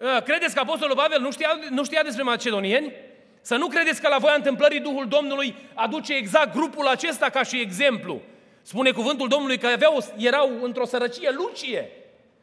Ă, 0.00 0.20
credeți 0.20 0.54
că 0.54 0.60
apostolul 0.60 0.96
Pavel 0.96 1.20
nu 1.20 1.30
știa, 1.30 1.58
nu 1.70 1.84
știa 1.84 2.02
despre 2.02 2.22
macedonieni? 2.22 2.94
Să 3.40 3.56
nu 3.56 3.66
credeți 3.66 4.00
că 4.00 4.08
la 4.08 4.18
voia 4.18 4.34
întâmplării 4.34 4.80
Duhul 4.80 5.08
Domnului 5.08 5.54
aduce 5.74 6.14
exact 6.14 6.52
grupul 6.52 6.86
acesta 6.86 7.28
ca 7.28 7.42
și 7.42 7.60
exemplu. 7.60 8.20
Spune 8.62 8.90
cuvântul 8.90 9.28
Domnului 9.28 9.58
că 9.58 9.66
aveau, 9.66 10.04
erau 10.16 10.50
într-o 10.62 10.84
sărăcie 10.84 11.30
lucie, 11.30 11.90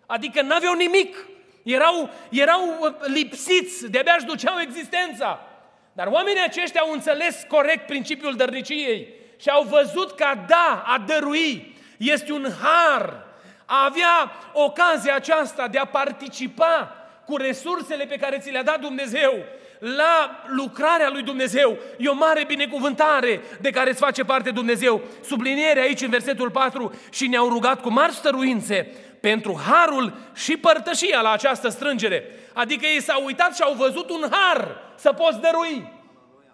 adică 0.05 0.41
n-aveau 0.41 0.73
nimic, 0.73 1.27
erau, 1.63 2.09
erau 2.29 2.95
lipsiți, 3.05 3.91
de-abia 3.91 4.13
își 4.17 4.25
duceau 4.25 4.59
existența. 4.59 5.47
Dar 5.93 6.07
oamenii 6.07 6.43
aceștia 6.45 6.81
au 6.81 6.91
înțeles 6.91 7.45
corect 7.47 7.87
principiul 7.87 8.35
dărniciei 8.35 9.07
și 9.39 9.49
au 9.49 9.63
văzut 9.63 10.11
că 10.11 10.23
a 10.23 10.35
da, 10.47 10.83
a 10.85 11.03
dărui, 11.07 11.75
este 11.97 12.31
un 12.31 12.47
har, 12.61 13.25
a 13.65 13.85
avea 13.85 14.31
ocazia 14.53 15.15
aceasta 15.15 15.67
de 15.67 15.77
a 15.77 15.85
participa 15.85 16.95
cu 17.25 17.37
resursele 17.37 18.05
pe 18.05 18.15
care 18.15 18.37
ți 18.37 18.51
le-a 18.51 18.63
dat 18.63 18.79
Dumnezeu 18.79 19.33
la 19.79 20.43
lucrarea 20.47 21.09
lui 21.09 21.21
Dumnezeu. 21.21 21.77
E 21.97 22.07
o 22.07 22.13
mare 22.13 22.43
binecuvântare 22.45 23.41
de 23.61 23.69
care 23.69 23.89
îți 23.89 23.99
face 23.99 24.23
parte 24.23 24.51
Dumnezeu. 24.51 25.01
Subliniere 25.23 25.79
aici 25.79 26.01
în 26.01 26.09
versetul 26.09 26.51
4 26.51 26.93
și 27.11 27.27
ne-au 27.27 27.47
rugat 27.47 27.81
cu 27.81 27.89
mari 27.89 28.13
stăruințe 28.13 28.95
pentru 29.21 29.59
harul 29.69 30.13
și 30.35 30.57
părtășia 30.57 31.21
la 31.21 31.31
această 31.31 31.69
strângere. 31.69 32.23
Adică 32.53 32.85
ei 32.85 33.01
s-au 33.01 33.25
uitat 33.25 33.55
și 33.55 33.61
au 33.61 33.73
văzut 33.73 34.09
un 34.09 34.25
har 34.31 34.77
să 34.95 35.13
poți 35.13 35.39
dărui. 35.39 35.95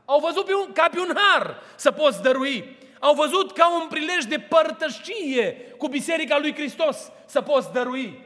Au 0.06 0.20
văzut 0.20 0.46
pe 0.46 0.56
un, 0.56 0.74
ca 0.74 0.88
pe 0.92 1.00
un 1.00 1.16
har 1.16 1.60
să 1.76 1.92
poți 1.92 2.22
dărui. 2.22 2.78
Au 3.00 3.14
văzut 3.14 3.52
ca 3.52 3.74
un 3.82 3.88
prilej 3.88 4.24
de 4.24 4.40
părtășie 4.40 5.52
cu 5.78 5.88
Biserica 5.88 6.38
lui 6.40 6.54
Hristos 6.54 7.12
să 7.26 7.42
poți 7.42 7.72
dărui. 7.72 8.26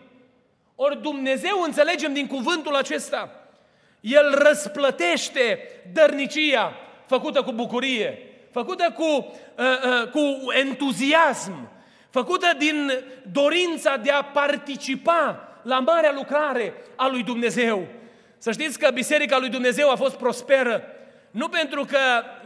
Ori 0.76 1.02
Dumnezeu, 1.02 1.62
înțelegem 1.62 2.14
din 2.14 2.28
cuvântul 2.28 2.76
acesta, 2.76 3.37
El 4.08 4.44
răsplătește 4.48 5.60
dărnicia 5.94 6.74
făcută 7.06 7.42
cu 7.42 7.52
bucurie, 7.52 8.20
făcută 8.52 8.94
cu, 8.96 9.04
uh, 9.04 9.66
uh, 10.02 10.10
cu 10.10 10.52
entuziasm, 10.52 11.70
făcută 12.10 12.48
din 12.58 12.92
dorința 13.32 13.98
de 13.98 14.12
a 14.12 14.22
participa 14.22 15.48
la 15.64 15.80
marea 15.80 16.12
lucrare 16.14 16.74
a 16.96 17.08
lui 17.08 17.24
Dumnezeu. 17.24 17.88
Să 18.38 18.52
știți 18.52 18.80
că 18.80 18.92
Biserica 18.94 19.38
lui 19.38 19.50
Dumnezeu 19.50 19.90
a 19.90 19.96
fost 19.96 20.16
prosperă 20.16 20.84
nu 21.32 21.50
pentru 21.50 21.86
că 21.86 22.00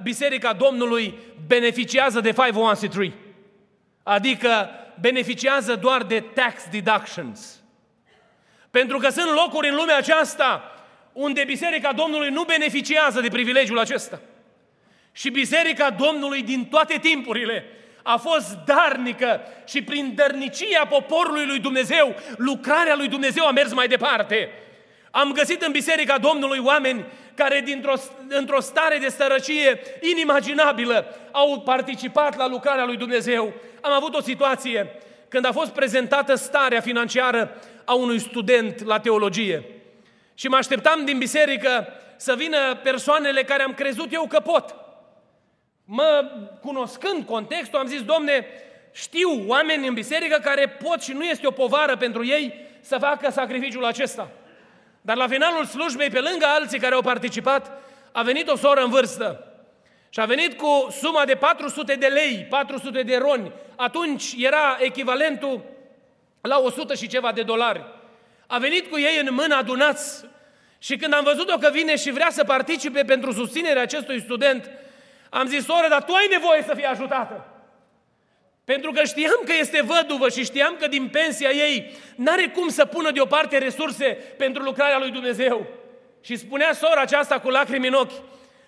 Biserica 0.04 0.54
Domnului 0.54 1.20
beneficiază 1.48 2.20
de 2.20 2.34
501c3, 2.34 3.12
adică 4.04 4.70
beneficiază 5.02 5.76
doar 5.76 6.04
de 6.04 6.20
tax 6.20 6.64
deductions. 6.72 7.62
Pentru 8.72 8.98
că 8.98 9.10
sunt 9.10 9.32
locuri 9.34 9.70
în 9.70 9.76
lumea 9.76 9.98
aceasta 9.98 10.76
unde 11.14 11.44
Biserica 11.44 11.94
Domnului 11.94 12.30
nu 12.30 12.44
beneficiază 12.44 13.22
de 13.22 13.28
privilegiul 13.28 13.80
acesta. 13.80 14.22
Și 15.12 15.30
Biserica 15.30 15.90
Domnului 15.90 16.42
din 16.42 16.66
toate 16.66 16.98
timpurile 17.02 17.66
a 18.04 18.18
fost 18.18 18.58
darnică 18.66 19.42
și 19.68 19.84
prin 19.84 20.14
dărnicia 20.16 20.86
poporului 20.90 21.46
lui 21.46 21.60
Dumnezeu, 21.60 22.16
lucrarea 22.38 22.96
lui 22.96 23.08
Dumnezeu 23.08 23.46
a 23.46 23.52
mers 23.52 23.74
mai 23.74 23.88
departe. 23.88 24.50
Am 25.12 25.32
găsit 25.32 25.62
în 25.62 25.72
Biserica 25.72 26.18
Domnului 26.18 26.60
oameni 26.60 27.06
care 27.36 27.62
dintr-o, 27.66 27.94
într-o 28.28 28.60
stare 28.60 28.98
de 28.98 29.10
sărăcie 29.10 29.80
inimaginabilă 30.02 31.16
au 31.32 31.62
participat 31.62 32.38
la 32.38 32.48
lucrarea 32.48 32.86
lui 32.86 32.98
Dumnezeu. 32.98 33.54
Am 33.82 33.92
avut 33.92 34.16
o 34.16 34.22
situație 34.22 34.92
când 35.28 35.46
a 35.46 35.52
fost 35.52 35.72
prezentată 35.72 36.36
starea 36.36 36.82
financiară 36.82 37.62
a 37.86 37.94
unui 37.94 38.20
student 38.20 38.86
la 38.86 39.00
teologie. 39.00 39.64
Și 40.42 40.48
mă 40.48 40.56
așteptam 40.56 41.06
din 41.06 41.18
biserică 41.18 41.88
să 42.16 42.36
vină 42.36 42.76
persoanele 42.76 43.44
care 43.44 43.64
am 43.64 43.74
crezut 43.74 44.14
eu 44.14 44.28
că 44.28 44.40
pot. 44.40 44.76
Mă 45.86 46.32
cunoscând 46.62 47.26
contextul, 47.26 47.80
am 47.80 47.88
zis, 47.88 48.04
domne, 48.04 48.46
știu 48.92 49.44
oameni 49.48 49.88
în 49.88 49.94
biserică 49.94 50.40
care 50.44 50.68
pot 50.68 51.02
și 51.02 51.14
nu 51.14 51.24
este 51.24 51.48
o 51.48 51.52
povară 51.52 51.98
pentru 51.98 52.26
ei 52.26 52.66
să 52.80 52.98
facă 52.98 53.32
sacrificiul 53.32 53.86
acesta. 53.86 54.30
Dar 55.02 55.16
la 55.16 55.28
finalul 55.28 55.66
slujbei, 55.66 56.10
pe 56.10 56.20
lângă 56.20 56.46
alții 56.46 56.80
care 56.80 56.94
au 56.94 57.02
participat, 57.02 57.82
a 58.12 58.22
venit 58.22 58.50
o 58.50 58.56
soră 58.56 58.82
în 58.82 58.90
vârstă 58.90 59.48
și 60.10 60.20
a 60.20 60.26
venit 60.26 60.58
cu 60.58 60.88
suma 60.92 61.26
de 61.26 61.36
400 61.36 61.94
de 61.94 62.08
lei, 62.08 62.48
400 62.50 63.02
de 63.02 63.18
roni. 63.18 63.52
Atunci 63.76 64.36
era 64.38 64.78
echivalentul 64.80 65.64
la 66.42 66.60
100 66.60 66.94
și 66.96 67.08
ceva 67.08 67.32
de 67.32 67.42
dolari. 67.42 68.00
A 68.54 68.58
venit 68.58 68.90
cu 68.90 69.00
ei 69.00 69.20
în 69.26 69.34
mână 69.34 69.56
adunați 69.56 70.26
și 70.78 70.96
când 70.96 71.14
am 71.14 71.24
văzut-o 71.24 71.58
că 71.58 71.70
vine 71.74 71.96
și 71.96 72.12
vrea 72.12 72.30
să 72.32 72.44
participe 72.44 73.04
pentru 73.04 73.32
susținerea 73.32 73.82
acestui 73.82 74.22
student, 74.22 74.70
am 75.30 75.48
zis, 75.48 75.64
soră, 75.64 75.88
dar 75.90 76.04
tu 76.04 76.14
ai 76.14 76.28
nevoie 76.30 76.64
să 76.68 76.74
fii 76.76 76.86
ajutată. 76.86 77.46
Pentru 78.64 78.92
că 78.92 79.04
știam 79.04 79.42
că 79.46 79.54
este 79.60 79.82
văduvă 79.82 80.30
și 80.30 80.44
știam 80.44 80.76
că 80.80 80.88
din 80.88 81.08
pensia 81.08 81.50
ei 81.50 81.92
n-are 82.16 82.48
cum 82.48 82.70
să 82.70 82.86
pună 82.86 83.12
deoparte 83.12 83.58
resurse 83.58 84.06
pentru 84.38 84.64
lucrarea 84.64 85.00
lui 85.00 85.12
Dumnezeu. 85.12 85.68
Și 86.22 86.36
spunea 86.36 86.74
sora 86.74 87.02
aceasta 87.02 87.40
cu 87.40 87.50
lacrimi 87.50 87.88
în 87.88 87.94
ochi, 87.94 88.24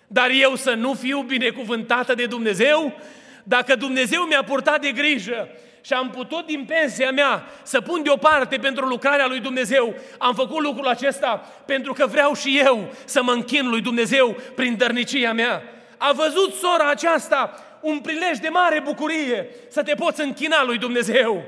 dar 0.06 0.30
eu 0.30 0.54
să 0.54 0.74
nu 0.74 0.94
fiu 0.94 1.20
binecuvântată 1.20 2.14
de 2.14 2.26
Dumnezeu? 2.26 3.00
Dacă 3.42 3.76
Dumnezeu 3.76 4.22
mi-a 4.22 4.44
purtat 4.44 4.80
de 4.80 4.92
grijă 4.92 5.48
și 5.84 5.92
am 5.92 6.10
putut 6.10 6.46
din 6.46 6.64
pensia 6.64 7.10
mea 7.10 7.44
să 7.62 7.80
pun 7.80 8.02
deoparte 8.02 8.56
pentru 8.56 8.86
lucrarea 8.86 9.26
lui 9.26 9.40
Dumnezeu, 9.40 9.94
am 10.18 10.34
făcut 10.34 10.62
lucrul 10.62 10.86
acesta 10.86 11.52
pentru 11.66 11.92
că 11.92 12.06
vreau 12.06 12.34
și 12.34 12.60
eu 12.64 12.92
să 13.04 13.22
mă 13.22 13.32
închin 13.32 13.68
lui 13.68 13.80
Dumnezeu 13.80 14.36
prin 14.54 14.76
dărnicia 14.76 15.32
mea. 15.32 15.62
A 15.98 16.12
văzut 16.12 16.54
sora 16.54 16.90
aceasta 16.90 17.64
un 17.80 17.98
prilej 17.98 18.38
de 18.38 18.48
mare 18.48 18.80
bucurie 18.80 19.48
să 19.68 19.82
te 19.82 19.94
poți 19.94 20.20
închina 20.20 20.64
lui 20.64 20.78
Dumnezeu. 20.78 21.44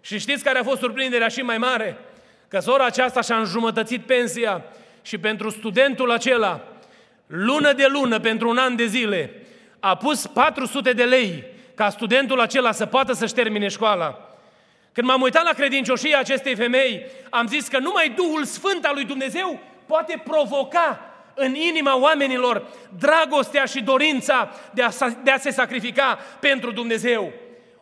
Și 0.00 0.18
știți 0.18 0.44
care 0.44 0.58
a 0.58 0.64
fost 0.64 0.80
surprinderea 0.80 1.28
și 1.28 1.40
mai 1.40 1.58
mare? 1.58 1.98
Că 2.48 2.58
sora 2.58 2.84
aceasta 2.84 3.20
și-a 3.20 3.36
înjumătățit 3.36 4.06
pensia 4.06 4.64
și 5.02 5.18
pentru 5.18 5.50
studentul 5.50 6.10
acela, 6.10 6.60
lună 7.26 7.72
de 7.72 7.86
lună, 7.86 8.18
pentru 8.18 8.48
un 8.48 8.56
an 8.56 8.76
de 8.76 8.86
zile, 8.86 9.42
a 9.78 9.96
pus 9.96 10.26
400 10.26 10.92
de 10.92 11.04
lei 11.04 11.44
ca 11.80 11.90
studentul 11.90 12.40
acela 12.40 12.72
să 12.72 12.86
poată 12.86 13.12
să-și 13.12 13.34
termine 13.34 13.68
școala. 13.68 14.18
Când 14.92 15.06
m-am 15.06 15.20
uitat 15.20 15.44
la 15.44 15.52
credincioșia 15.52 16.18
acestei 16.18 16.54
femei, 16.54 17.06
am 17.30 17.46
zis 17.46 17.68
că 17.68 17.78
numai 17.78 18.08
Duhul 18.08 18.44
Sfânt 18.44 18.84
al 18.84 18.94
lui 18.94 19.04
Dumnezeu 19.04 19.58
poate 19.86 20.22
provoca 20.24 21.00
în 21.34 21.54
inima 21.54 21.98
oamenilor 21.98 22.62
dragostea 22.98 23.64
și 23.64 23.82
dorința 23.82 24.50
de 24.70 24.82
a, 24.82 24.90
de 25.22 25.30
a 25.30 25.38
se 25.38 25.50
sacrifica 25.50 26.18
pentru 26.40 26.70
Dumnezeu. 26.70 27.32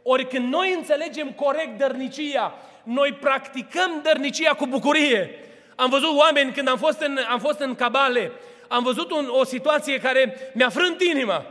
Ori 0.03 0.29
când 0.29 0.53
noi 0.53 0.75
înțelegem 0.77 1.31
corect 1.31 1.79
dărnicia, 1.79 2.55
noi 2.83 3.13
practicăm 3.21 4.01
dărnicia 4.03 4.55
cu 4.55 4.67
bucurie. 4.67 5.31
Am 5.77 5.91
văzut 5.91 6.19
oameni 6.19 6.53
când 6.53 6.69
am 6.69 6.79
fost 6.79 7.01
în, 7.01 7.19
am 7.31 7.39
fost 7.39 7.59
în 7.59 7.75
cabale, 7.75 8.33
am 8.69 8.83
văzut 8.83 9.11
un, 9.11 9.29
o 9.31 9.45
situație 9.45 10.01
care 10.01 10.51
mi-a 10.55 10.69
frânt 10.69 11.03
inima. 11.03 11.45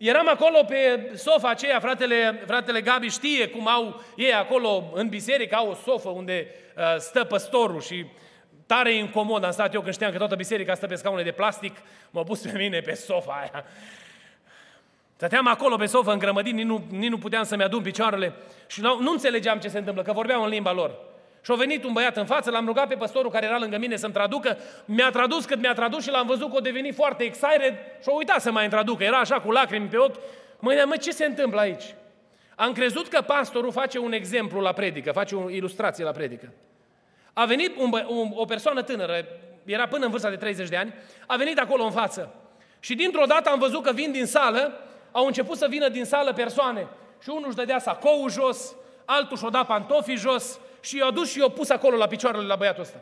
Eram 0.00 0.28
acolo 0.28 0.64
pe 0.64 1.10
sofa 1.14 1.48
aceea, 1.48 1.80
fratele, 1.80 2.42
fratele 2.46 2.80
Gabi 2.80 3.08
știe 3.08 3.48
cum 3.48 3.68
au 3.68 4.02
ei 4.16 4.32
acolo 4.32 4.90
în 4.94 5.08
biserică, 5.08 5.54
au 5.54 5.68
o 5.68 5.74
sofă 5.74 6.08
unde 6.08 6.46
uh, 6.76 6.96
stă 6.98 7.24
păstorul 7.24 7.80
și 7.80 8.06
Tare 8.66 8.94
incomod 8.94 9.44
am 9.44 9.50
stat 9.50 9.74
eu 9.74 9.80
când 9.80 9.94
știam 9.94 10.10
că 10.12 10.18
toată 10.18 10.34
biserica 10.34 10.74
stă 10.74 10.86
pe 10.86 10.94
scaune 10.94 11.22
de 11.22 11.30
plastic, 11.30 11.76
m-au 12.10 12.24
pus 12.24 12.40
pe 12.40 12.58
mine 12.58 12.80
pe 12.80 12.94
sofa 12.94 13.32
aia. 13.32 13.64
Stăteam 15.16 15.46
acolo 15.46 15.76
pe 15.76 15.86
sofă 15.86 16.12
îngrămădit, 16.12 16.54
nici 16.54 16.64
nu, 16.64 16.84
nici 16.90 17.10
nu 17.10 17.18
puteam 17.18 17.44
să-mi 17.44 17.62
adun 17.62 17.82
picioarele 17.82 18.32
și 18.66 18.80
nu, 18.80 19.00
nu 19.00 19.10
înțelegeam 19.10 19.58
ce 19.58 19.68
se 19.68 19.78
întâmplă, 19.78 20.02
că 20.02 20.12
vorbeau 20.12 20.42
în 20.42 20.48
limba 20.48 20.72
lor. 20.72 20.98
Și 21.42 21.50
a 21.50 21.54
venit 21.54 21.84
un 21.84 21.92
băiat 21.92 22.16
în 22.16 22.26
față, 22.26 22.50
l-am 22.50 22.66
rugat 22.66 22.88
pe 22.88 22.94
păstorul 22.94 23.30
care 23.30 23.46
era 23.46 23.58
lângă 23.58 23.78
mine 23.78 23.96
să-mi 23.96 24.12
traducă, 24.12 24.58
mi-a 24.84 25.10
tradus 25.10 25.44
cât 25.44 25.60
mi-a 25.60 25.72
tradus 25.72 26.02
și 26.02 26.10
l-am 26.10 26.26
văzut 26.26 26.50
că 26.50 26.56
a 26.56 26.60
devenit 26.60 26.94
foarte 26.94 27.24
excited 27.24 27.74
și 28.02 28.08
a 28.08 28.12
uitat 28.12 28.40
să 28.40 28.50
mai 28.50 28.62
îmi 28.62 28.72
traducă, 28.72 29.04
era 29.04 29.18
așa 29.18 29.40
cu 29.40 29.50
lacrimi 29.50 29.88
pe 29.88 29.96
ochi. 29.96 30.16
Mă 30.58 30.84
mă, 30.86 30.96
ce 30.96 31.10
se 31.10 31.24
întâmplă 31.24 31.60
aici? 31.60 31.94
Am 32.56 32.72
crezut 32.72 33.08
că 33.08 33.20
pastorul 33.20 33.72
face 33.72 33.98
un 33.98 34.12
exemplu 34.12 34.60
la 34.60 34.72
predică, 34.72 35.12
face 35.12 35.34
o 35.34 35.50
ilustrație 35.50 36.04
la 36.04 36.10
predică. 36.10 36.52
A 37.32 37.44
venit 37.44 37.76
un, 37.76 37.92
un, 38.08 38.30
o 38.34 38.44
persoană 38.44 38.82
tânără, 38.82 39.24
era 39.64 39.86
până 39.86 40.04
în 40.04 40.10
vârsta 40.10 40.30
de 40.30 40.36
30 40.36 40.68
de 40.68 40.76
ani, 40.76 40.94
a 41.26 41.36
venit 41.36 41.58
acolo 41.58 41.84
în 41.84 41.90
față 41.90 42.34
Și 42.80 42.94
dintr-o 42.94 43.24
dată 43.24 43.50
am 43.50 43.58
văzut 43.58 43.82
că 43.82 43.92
vin 43.92 44.12
din 44.12 44.26
sală, 44.26 44.72
au 45.12 45.26
început 45.26 45.56
să 45.56 45.66
vină 45.68 45.88
din 45.88 46.04
sală 46.04 46.32
persoane. 46.32 46.86
Și 47.22 47.28
unul 47.28 47.44
își 47.46 47.56
dădea 47.56 47.78
sacou 47.78 48.28
jos, 48.28 48.74
altul 49.04 49.36
și-o 49.36 49.48
da 49.48 49.64
pantofii 49.64 50.16
jos 50.16 50.60
și 50.80 50.96
i-a 50.96 51.10
dus 51.10 51.30
și 51.30 51.38
i-a 51.38 51.48
pus 51.48 51.70
acolo 51.70 51.96
la 51.96 52.06
picioarele 52.06 52.46
la 52.46 52.56
băiatul 52.56 52.82
ăsta. 52.82 53.00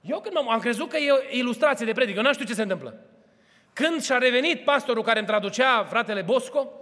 Eu 0.00 0.20
când 0.20 0.36
am, 0.36 0.50
am 0.50 0.60
crezut 0.60 0.88
că 0.88 0.96
e 0.96 1.12
o 1.12 1.16
ilustrație 1.30 1.86
de 1.86 1.92
predică, 1.92 2.20
nu 2.20 2.32
știu 2.32 2.44
ce 2.44 2.54
se 2.54 2.62
întâmplă. 2.62 2.94
Când 3.72 4.02
și-a 4.02 4.18
revenit 4.18 4.64
pastorul 4.64 5.02
care 5.02 5.18
îmi 5.18 5.28
traducea, 5.28 5.84
fratele 5.84 6.22
Bosco, 6.22 6.72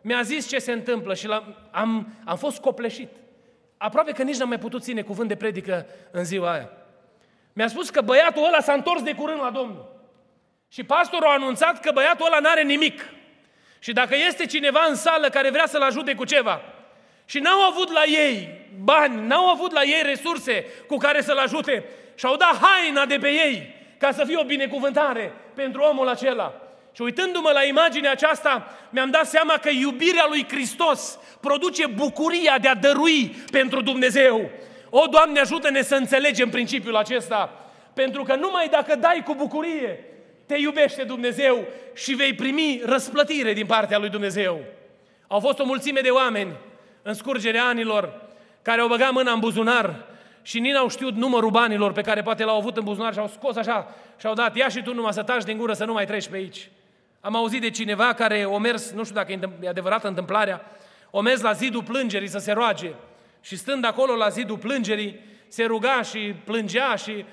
mi-a 0.00 0.22
zis 0.22 0.48
ce 0.48 0.58
se 0.58 0.72
întâmplă 0.72 1.14
și 1.14 1.28
am, 1.70 2.14
am 2.24 2.36
fost 2.36 2.58
copleșit. 2.58 3.08
Aproape 3.76 4.12
că 4.12 4.22
nici 4.22 4.36
n-am 4.36 4.48
mai 4.48 4.58
putut 4.58 4.82
ține 4.82 5.02
cuvânt 5.02 5.28
de 5.28 5.36
predică 5.36 5.86
în 6.10 6.24
ziua 6.24 6.52
aia. 6.52 6.70
Mi-a 7.52 7.68
spus 7.68 7.90
că 7.90 8.00
băiatul 8.00 8.44
ăla 8.44 8.60
s-a 8.60 8.72
întors 8.72 9.02
de 9.02 9.14
curând 9.14 9.40
la 9.40 9.50
Domnul. 9.50 10.00
Și 10.68 10.84
pastorul 10.84 11.26
a 11.26 11.32
anunțat 11.32 11.80
că 11.80 11.90
băiatul 11.92 12.26
ăla 12.26 12.38
n-are 12.38 12.62
nimic. 12.62 13.00
Și 13.78 13.92
dacă 13.92 14.14
este 14.26 14.46
cineva 14.46 14.86
în 14.88 14.94
sală 14.94 15.28
care 15.28 15.50
vrea 15.50 15.66
să-l 15.66 15.82
ajute 15.82 16.14
cu 16.14 16.24
ceva 16.24 16.60
și 17.24 17.38
n-au 17.38 17.60
avut 17.60 17.92
la 17.92 18.02
ei 18.04 18.60
bani, 18.84 19.26
n-au 19.26 19.50
avut 19.50 19.72
la 19.72 19.82
ei 19.82 20.02
resurse 20.02 20.64
cu 20.86 20.96
care 20.96 21.20
să-l 21.20 21.38
ajute 21.38 21.84
și 22.14 22.26
au 22.26 22.36
dat 22.36 22.58
haina 22.60 23.06
de 23.06 23.16
pe 23.20 23.28
ei 23.28 23.74
ca 23.98 24.12
să 24.12 24.24
fie 24.24 24.36
o 24.36 24.44
binecuvântare 24.44 25.32
pentru 25.54 25.82
omul 25.82 26.08
acela. 26.08 26.54
Și 26.94 27.02
uitându-mă 27.02 27.50
la 27.52 27.62
imaginea 27.62 28.10
aceasta, 28.10 28.68
mi-am 28.90 29.10
dat 29.10 29.26
seama 29.26 29.54
că 29.54 29.68
iubirea 29.68 30.26
lui 30.28 30.46
Hristos 30.48 31.18
produce 31.40 31.86
bucuria 31.86 32.58
de 32.58 32.68
a 32.68 32.74
dărui 32.74 33.34
pentru 33.50 33.80
Dumnezeu. 33.80 34.50
O, 34.90 35.06
Doamne, 35.06 35.40
ajută-ne 35.40 35.82
să 35.82 35.94
înțelegem 35.94 36.48
principiul 36.50 36.96
acesta. 36.96 37.70
Pentru 37.94 38.22
că 38.22 38.34
numai 38.34 38.68
dacă 38.68 38.96
dai 38.96 39.22
cu 39.24 39.34
bucurie, 39.34 40.04
te 40.46 40.56
iubește 40.58 41.02
Dumnezeu 41.02 41.64
și 41.94 42.14
vei 42.14 42.34
primi 42.34 42.80
răsplătire 42.84 43.52
din 43.52 43.66
partea 43.66 43.98
lui 43.98 44.08
Dumnezeu. 44.08 44.60
Au 45.26 45.40
fost 45.40 45.58
o 45.58 45.64
mulțime 45.64 46.00
de 46.00 46.10
oameni 46.10 46.52
în 47.02 47.14
scurgerea 47.14 47.64
anilor 47.64 48.20
care 48.62 48.80
au 48.80 48.88
băgat 48.88 49.12
mâna 49.12 49.32
în 49.32 49.38
buzunar 49.38 50.04
și 50.42 50.58
nici 50.60 50.72
n-au 50.72 50.88
știut 50.88 51.14
numărul 51.14 51.50
banilor 51.50 51.92
pe 51.92 52.00
care 52.00 52.22
poate 52.22 52.44
l-au 52.44 52.56
avut 52.56 52.76
în 52.76 52.84
buzunar 52.84 53.12
și 53.12 53.18
au 53.18 53.28
scos 53.28 53.56
așa 53.56 53.94
și 54.18 54.26
au 54.26 54.34
dat, 54.34 54.56
ia 54.56 54.68
și 54.68 54.82
tu 54.82 54.94
numai 54.94 55.12
să 55.12 55.22
taci 55.22 55.44
din 55.44 55.56
gură 55.56 55.72
să 55.72 55.84
nu 55.84 55.92
mai 55.92 56.06
treci 56.06 56.28
pe 56.28 56.36
aici. 56.36 56.70
Am 57.20 57.36
auzit 57.36 57.60
de 57.60 57.70
cineva 57.70 58.12
care 58.12 58.44
o 58.44 58.58
mers, 58.58 58.90
nu 58.90 59.02
știu 59.04 59.14
dacă 59.14 59.32
e 59.60 59.68
adevărată 59.68 60.08
întâmplarea, 60.08 60.64
o 61.10 61.20
mers 61.20 61.40
la 61.40 61.52
zidul 61.52 61.82
plângerii 61.82 62.28
să 62.28 62.38
se 62.38 62.52
roage 62.52 62.92
și 63.40 63.56
stând 63.56 63.84
acolo 63.84 64.14
la 64.14 64.28
zidul 64.28 64.58
plângerii, 64.58 65.20
se 65.48 65.64
ruga 65.64 66.02
și 66.02 66.34
plângea 66.44 66.94
și 66.94 67.24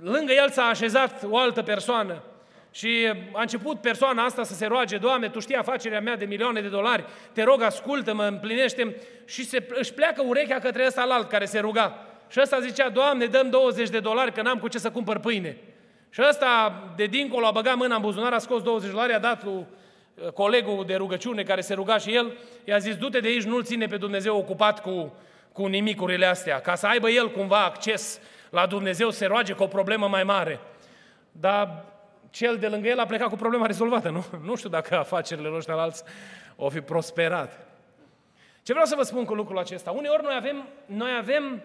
lângă 0.00 0.32
el 0.32 0.50
s-a 0.50 0.62
așezat 0.62 1.22
o 1.30 1.38
altă 1.38 1.62
persoană. 1.62 2.22
Și 2.78 3.12
a 3.32 3.40
început 3.40 3.80
persoana 3.80 4.24
asta 4.24 4.42
să 4.42 4.54
se 4.54 4.66
roage, 4.66 4.96
Doamne, 4.96 5.28
Tu 5.28 5.40
știi 5.40 5.54
afacerea 5.54 6.00
mea 6.00 6.16
de 6.16 6.24
milioane 6.24 6.60
de 6.60 6.68
dolari, 6.68 7.04
te 7.32 7.42
rog, 7.42 7.62
ascultă-mă, 7.62 8.24
împlinește 8.24 8.96
și 9.24 9.44
se, 9.44 9.66
își 9.68 9.94
pleacă 9.94 10.22
urechea 10.26 10.58
către 10.58 10.86
ăsta 10.86 11.06
alt 11.08 11.28
care 11.28 11.44
se 11.44 11.58
ruga. 11.58 12.06
Și 12.28 12.40
ăsta 12.42 12.60
zicea, 12.60 12.88
Doamne, 12.88 13.26
dăm 13.26 13.50
20 13.50 13.88
de 13.88 14.00
dolari 14.00 14.32
că 14.32 14.42
n-am 14.42 14.58
cu 14.58 14.68
ce 14.68 14.78
să 14.78 14.90
cumpăr 14.90 15.18
pâine. 15.18 15.56
Și 16.10 16.22
ăsta 16.28 16.82
de 16.96 17.04
dincolo 17.04 17.46
a 17.46 17.50
băgat 17.50 17.76
mâna 17.76 17.94
în 17.94 18.00
buzunar, 18.00 18.32
a 18.32 18.38
scos 18.38 18.62
20 18.62 18.88
de 18.88 18.94
dolari, 18.94 19.12
a 19.12 19.18
dat 19.18 19.44
lui 19.44 19.66
uh, 20.14 20.30
colegul 20.32 20.84
de 20.86 20.94
rugăciune 20.94 21.42
care 21.42 21.60
se 21.60 21.74
ruga 21.74 21.98
și 21.98 22.14
el, 22.14 22.32
i-a 22.64 22.78
zis, 22.78 22.96
du-te 22.96 23.20
de 23.20 23.28
aici, 23.28 23.44
nu-l 23.44 23.64
ține 23.64 23.86
pe 23.86 23.96
Dumnezeu 23.96 24.36
ocupat 24.36 24.82
cu, 24.82 25.14
cu 25.52 25.66
nimicurile 25.66 26.26
astea, 26.26 26.60
ca 26.60 26.74
să 26.74 26.86
aibă 26.86 27.10
el 27.10 27.30
cumva 27.30 27.64
acces 27.64 28.20
la 28.50 28.66
Dumnezeu, 28.66 29.10
se 29.10 29.26
roage 29.26 29.52
cu 29.52 29.62
o 29.62 29.66
problemă 29.66 30.08
mai 30.08 30.24
mare. 30.24 30.60
Dar 31.32 31.96
cel 32.30 32.56
de 32.56 32.68
lângă 32.68 32.88
el 32.88 32.98
a 32.98 33.06
plecat 33.06 33.28
cu 33.28 33.36
problema 33.36 33.66
rezolvată, 33.66 34.08
nu? 34.10 34.24
Nu 34.42 34.56
știu 34.56 34.68
dacă 34.68 34.98
afacerile 34.98 35.48
lor 35.48 35.64
alți 35.66 36.02
o 36.56 36.68
fi 36.68 36.80
prosperat. 36.80 37.66
Ce 38.62 38.72
vreau 38.72 38.86
să 38.86 38.94
vă 38.96 39.02
spun 39.02 39.24
cu 39.24 39.34
lucrul 39.34 39.58
acesta? 39.58 39.90
Uneori 39.90 40.22
noi 40.22 40.34
avem, 40.36 40.68
noi 40.86 41.16
avem 41.18 41.62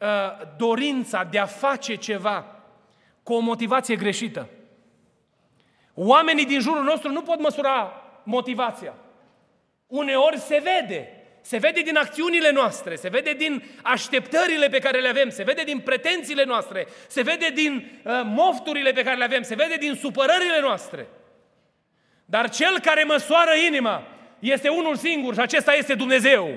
uh, 0.00 0.08
dorința 0.56 1.24
de 1.24 1.38
a 1.38 1.46
face 1.46 1.94
ceva 1.94 2.44
cu 3.22 3.32
o 3.32 3.38
motivație 3.38 3.96
greșită. 3.96 4.48
Oamenii 5.94 6.46
din 6.46 6.60
jurul 6.60 6.82
nostru 6.82 7.10
nu 7.10 7.22
pot 7.22 7.40
măsura 7.40 8.02
motivația. 8.22 8.94
Uneori 9.86 10.38
se 10.38 10.62
vede. 10.64 11.21
Se 11.42 11.58
vede 11.58 11.80
din 11.80 11.96
acțiunile 11.96 12.50
noastre, 12.50 12.96
se 12.96 13.08
vede 13.08 13.32
din 13.32 13.62
așteptările 13.82 14.68
pe 14.68 14.78
care 14.78 15.00
le 15.00 15.08
avem, 15.08 15.28
se 15.28 15.42
vede 15.42 15.62
din 15.62 15.78
pretențiile 15.78 16.44
noastre, 16.44 16.86
se 17.06 17.22
vede 17.22 17.50
din 17.54 18.00
uh, 18.04 18.20
mofturile 18.24 18.92
pe 18.92 19.02
care 19.02 19.16
le 19.16 19.24
avem, 19.24 19.42
se 19.42 19.54
vede 19.54 19.74
din 19.74 19.94
supărările 19.94 20.60
noastre. 20.60 21.06
Dar 22.24 22.50
cel 22.50 22.80
care 22.80 23.02
măsoară 23.02 23.50
inima 23.66 24.06
este 24.38 24.68
unul 24.68 24.96
singur 24.96 25.34
și 25.34 25.40
acesta 25.40 25.72
este 25.72 25.94
Dumnezeu. 25.94 26.50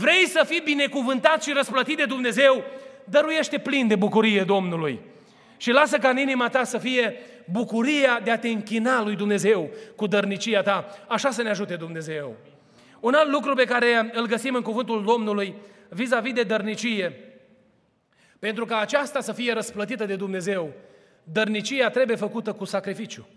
Vrei 0.00 0.26
să 0.26 0.44
fii 0.48 0.60
binecuvântat 0.60 1.42
și 1.42 1.52
răsplătit 1.52 1.96
de 1.96 2.04
Dumnezeu? 2.04 2.64
Dăruiește 3.04 3.58
plin 3.58 3.86
de 3.86 3.96
bucurie 3.96 4.42
Domnului. 4.42 5.00
Și 5.56 5.70
lasă 5.70 5.98
ca 5.98 6.08
în 6.08 6.18
inima 6.18 6.48
ta 6.48 6.64
să 6.64 6.78
fie 6.78 7.20
bucuria 7.52 8.20
de 8.24 8.30
a 8.30 8.38
te 8.38 8.48
închina 8.48 9.02
lui 9.02 9.16
Dumnezeu 9.16 9.70
cu 9.96 10.06
dărnicia 10.06 10.62
ta. 10.62 10.86
Așa 11.08 11.30
să 11.30 11.42
ne 11.42 11.50
ajute 11.50 11.76
Dumnezeu. 11.76 12.36
Un 13.02 13.14
alt 13.14 13.30
lucru 13.30 13.54
pe 13.54 13.64
care 13.64 14.10
îl 14.12 14.26
găsim 14.26 14.54
în 14.54 14.62
cuvântul 14.62 15.04
Domnului 15.04 15.54
vis-a-vis 15.88 16.32
de 16.32 16.42
dărnicie, 16.42 17.38
pentru 18.38 18.64
ca 18.64 18.78
aceasta 18.78 19.20
să 19.20 19.32
fie 19.32 19.52
răsplătită 19.52 20.04
de 20.04 20.16
Dumnezeu, 20.16 20.72
dărnicia 21.24 21.90
trebuie 21.90 22.16
făcută 22.16 22.52
cu 22.52 22.64
sacrificiu. 22.64 23.28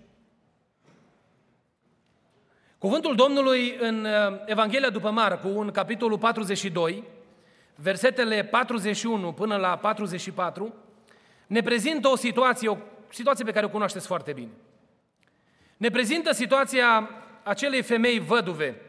Cuvântul 2.77 3.15
Domnului 3.15 3.75
în 3.79 4.05
uh, 4.05 4.39
Evanghelia 4.45 4.89
după 4.89 5.09
Marcu, 5.11 5.47
în 5.47 5.71
capitolul 5.71 6.17
42, 6.17 7.03
versetele 7.75 8.43
41 8.43 9.33
până 9.33 9.55
la 9.55 9.77
44, 9.77 10.73
ne 11.47 11.61
prezintă 11.61 12.07
o 12.07 12.15
situație, 12.15 12.69
o 12.69 12.77
situație 13.09 13.45
pe 13.45 13.51
care 13.51 13.65
o 13.65 13.69
cunoașteți 13.69 14.07
foarte 14.07 14.33
bine. 14.33 14.51
Ne 15.77 15.89
prezintă 15.89 16.33
situația 16.33 17.09
acelei 17.43 17.81
femei 17.81 18.19
văduve, 18.19 18.81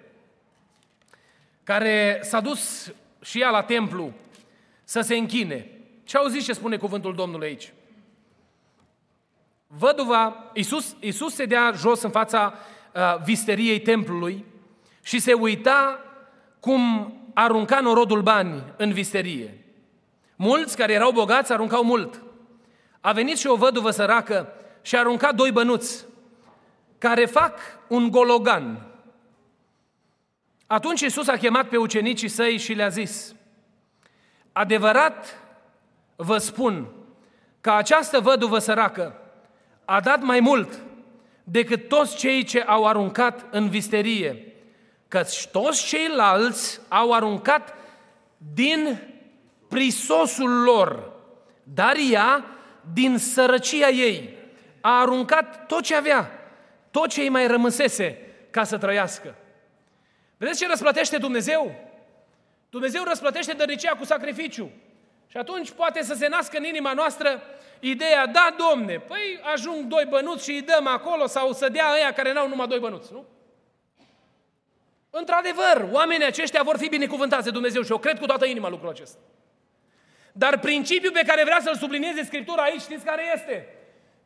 care 1.66 2.20
s-a 2.22 2.40
dus 2.40 2.92
și 3.20 3.40
ea 3.40 3.50
la 3.50 3.62
templu 3.62 4.12
să 4.84 5.00
se 5.00 5.16
închine. 5.16 5.70
Ce 6.04 6.16
auziți 6.16 6.44
ce 6.44 6.52
spune 6.52 6.76
cuvântul 6.76 7.14
Domnului 7.14 7.46
aici? 7.46 7.72
Văduva, 9.66 10.50
Iisus, 10.52 10.96
Iisus 11.00 11.34
se 11.34 11.44
dea 11.44 11.72
jos 11.76 12.02
în 12.02 12.10
fața 12.10 12.54
uh, 12.94 13.22
visteriei 13.24 13.80
templului 13.80 14.44
și 15.02 15.18
se 15.18 15.32
uita 15.32 16.00
cum 16.60 17.12
arunca 17.34 17.80
norodul 17.80 18.22
bani 18.22 18.62
în 18.76 18.92
visterie. 18.92 19.64
Mulți 20.36 20.76
care 20.76 20.92
erau 20.92 21.10
bogați 21.10 21.52
aruncau 21.52 21.84
mult. 21.84 22.22
A 23.00 23.12
venit 23.12 23.38
și 23.38 23.46
o 23.46 23.56
văduvă 23.56 23.90
săracă 23.90 24.52
și 24.82 24.96
a 24.96 24.98
aruncat 24.98 25.34
doi 25.34 25.52
bănuți 25.52 26.06
care 26.98 27.24
fac 27.24 27.58
un 27.88 28.10
gologan. 28.10 28.86
Atunci 30.66 31.00
Iisus 31.00 31.28
a 31.28 31.36
chemat 31.36 31.68
pe 31.68 31.76
ucenicii 31.76 32.28
săi 32.28 32.56
și 32.56 32.72
le-a 32.72 32.88
zis, 32.88 33.34
adevărat 34.52 35.38
vă 36.16 36.38
spun 36.38 36.88
că 37.60 37.70
această 37.70 38.20
văduvă 38.20 38.58
săracă 38.58 39.20
a 39.84 40.00
dat 40.00 40.22
mai 40.22 40.40
mult 40.40 40.78
decât 41.44 41.88
toți 41.88 42.16
cei 42.16 42.44
ce 42.44 42.60
au 42.60 42.86
aruncat 42.86 43.46
în 43.50 43.68
visterie, 43.68 44.54
căci 45.08 45.46
toți 45.46 45.86
ceilalți 45.86 46.80
au 46.88 47.12
aruncat 47.12 47.74
din 48.54 49.00
prisosul 49.68 50.62
lor, 50.62 51.12
dar 51.62 51.94
ea, 52.10 52.44
din 52.92 53.18
sărăcia 53.18 53.88
ei, 53.88 54.36
a 54.80 55.00
aruncat 55.00 55.66
tot 55.66 55.82
ce 55.82 55.94
avea, 55.94 56.30
tot 56.90 57.08
ce 57.08 57.20
îi 57.20 57.28
mai 57.28 57.46
rămăsese 57.46 58.18
ca 58.50 58.64
să 58.64 58.78
trăiască. 58.78 59.34
Vedeți 60.36 60.58
ce 60.58 60.66
răsplătește 60.66 61.18
Dumnezeu? 61.18 61.74
Dumnezeu 62.70 63.04
răsplătește 63.04 63.52
dărnicia 63.52 63.92
cu 63.92 64.04
sacrificiu. 64.04 64.70
Și 65.26 65.36
atunci 65.36 65.70
poate 65.70 66.02
să 66.02 66.14
se 66.14 66.28
nască 66.28 66.56
în 66.58 66.64
inima 66.64 66.92
noastră 66.92 67.42
ideea, 67.80 68.26
da, 68.26 68.54
domne, 68.58 68.98
păi 68.98 69.40
ajung 69.42 69.84
doi 69.84 70.04
bănuți 70.08 70.44
și 70.44 70.50
îi 70.50 70.62
dăm 70.62 70.86
acolo 70.86 71.26
sau 71.26 71.52
să 71.52 71.68
dea 71.68 71.92
ăia 71.94 72.12
care 72.12 72.32
n-au 72.32 72.48
numai 72.48 72.66
doi 72.66 72.78
bănuți, 72.78 73.12
nu? 73.12 73.24
Într-adevăr, 75.10 75.88
oamenii 75.90 76.26
aceștia 76.26 76.62
vor 76.62 76.78
fi 76.78 76.88
binecuvântați 76.88 77.44
de 77.44 77.50
Dumnezeu 77.50 77.82
și 77.82 77.90
eu 77.90 77.98
cred 77.98 78.18
cu 78.18 78.26
toată 78.26 78.46
inima 78.46 78.68
lucrul 78.68 78.88
acesta. 78.88 79.18
Dar 80.32 80.58
principiul 80.58 81.12
pe 81.12 81.22
care 81.26 81.44
vrea 81.44 81.60
să-l 81.62 81.76
sublinieze 81.76 82.24
Scriptura 82.24 82.62
aici, 82.62 82.80
știți 82.80 83.04
care 83.04 83.22
este? 83.34 83.68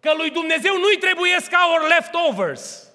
Că 0.00 0.12
lui 0.16 0.30
Dumnezeu 0.30 0.76
nu-i 0.76 0.96
trebuie 0.96 1.36
ca 1.50 1.58
our 1.68 1.88
leftovers. 1.88 2.89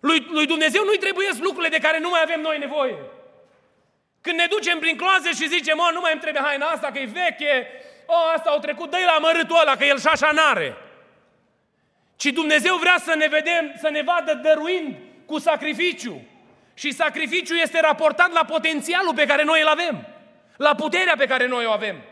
Lui, 0.00 0.26
lui 0.30 0.46
Dumnezeu 0.46 0.84
nu-i 0.84 0.98
trebuie 0.98 1.28
lucrurile 1.40 1.76
de 1.76 1.86
care 1.86 1.98
nu 1.98 2.08
mai 2.08 2.20
avem 2.22 2.40
noi 2.40 2.58
nevoie. 2.58 2.96
Când 4.20 4.38
ne 4.38 4.46
ducem 4.46 4.78
prin 4.78 4.96
cloaze 4.96 5.30
și 5.32 5.48
zicem, 5.48 5.76
mă, 5.76 5.90
nu 5.92 6.00
mai 6.00 6.12
îmi 6.12 6.20
trebuie 6.20 6.42
haina 6.42 6.66
asta, 6.66 6.90
că 6.92 6.98
e 6.98 7.04
veche, 7.04 7.68
o, 8.06 8.14
asta 8.34 8.50
au 8.50 8.58
trecut, 8.58 8.90
dă 8.90 8.96
la 9.06 9.18
mărâtul 9.18 9.58
ăla, 9.60 9.76
că 9.76 9.84
el 9.84 9.98
și 9.98 10.06
șașa 10.06 10.30
n-are. 10.30 10.76
ci 12.16 12.24
Dumnezeu 12.24 12.76
vrea 12.76 12.96
să 13.04 13.14
ne 13.14 13.26
vedem, 13.26 13.74
să 13.78 13.88
ne 13.88 14.02
vadă 14.02 14.34
dăruind 14.34 14.94
cu 15.26 15.38
sacrificiu. 15.38 16.26
Și 16.74 16.92
sacrificiul 16.92 17.58
este 17.58 17.80
raportat 17.80 18.32
la 18.32 18.44
potențialul 18.44 19.14
pe 19.14 19.26
care 19.26 19.42
noi 19.42 19.60
îl 19.60 19.66
avem, 19.66 20.06
la 20.56 20.74
puterea 20.74 21.14
pe 21.16 21.26
care 21.26 21.46
noi 21.46 21.64
o 21.64 21.70
avem. 21.70 22.02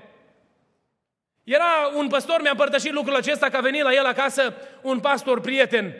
Era 1.44 1.90
un 1.94 2.08
păstor, 2.08 2.40
mi-a 2.40 2.50
împărtășit 2.50 2.92
lucrul 2.92 3.16
acesta, 3.16 3.48
că 3.48 3.56
a 3.56 3.60
venit 3.60 3.82
la 3.82 3.92
el 3.92 4.06
acasă 4.06 4.54
un 4.82 5.00
pastor 5.00 5.40
prieten 5.40 5.94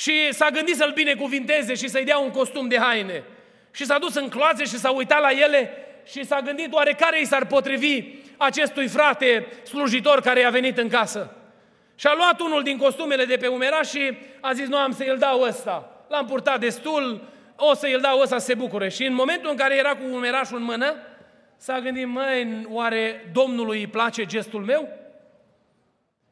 și 0.00 0.32
s-a 0.32 0.48
gândit 0.50 0.76
să-l 0.76 0.92
binecuvinteze 0.92 1.74
și 1.74 1.88
să-i 1.88 2.04
dea 2.04 2.18
un 2.18 2.30
costum 2.30 2.68
de 2.68 2.78
haine. 2.78 3.24
Și 3.70 3.84
s-a 3.84 3.98
dus 3.98 4.14
în 4.14 4.28
cloaze 4.28 4.64
și 4.64 4.78
s-a 4.78 4.90
uitat 4.90 5.20
la 5.20 5.30
ele 5.30 5.72
și 6.06 6.24
s-a 6.24 6.40
gândit 6.40 6.72
oare 6.72 6.92
care 6.92 7.20
i 7.20 7.24
s-ar 7.24 7.46
potrivi 7.46 8.04
acestui 8.36 8.88
frate 8.88 9.46
slujitor 9.62 10.20
care 10.20 10.40
i-a 10.40 10.50
venit 10.50 10.78
în 10.78 10.88
casă. 10.88 11.36
Și 11.94 12.06
a 12.06 12.14
luat 12.14 12.40
unul 12.40 12.62
din 12.62 12.76
costumele 12.76 13.24
de 13.24 13.36
pe 13.36 13.46
umeraș 13.46 13.88
și 13.88 14.18
a 14.40 14.52
zis, 14.52 14.68
nu 14.68 14.76
am 14.76 14.92
să-i 14.92 15.16
dau 15.18 15.40
ăsta. 15.40 16.04
L-am 16.08 16.26
purtat 16.26 16.60
destul, 16.60 17.28
o 17.56 17.74
să-i 17.74 18.00
dau 18.00 18.20
ăsta 18.20 18.38
să 18.38 18.44
se 18.44 18.54
bucure. 18.54 18.88
Și 18.88 19.04
în 19.04 19.14
momentul 19.14 19.50
în 19.50 19.56
care 19.56 19.76
era 19.76 19.96
cu 19.96 20.02
umerașul 20.12 20.56
în 20.56 20.64
mână, 20.64 20.94
s-a 21.56 21.80
gândit, 21.80 22.06
măi, 22.06 22.66
oare 22.68 23.30
Domnului 23.32 23.78
îi 23.78 23.86
place 23.86 24.24
gestul 24.24 24.64
meu? 24.64 24.88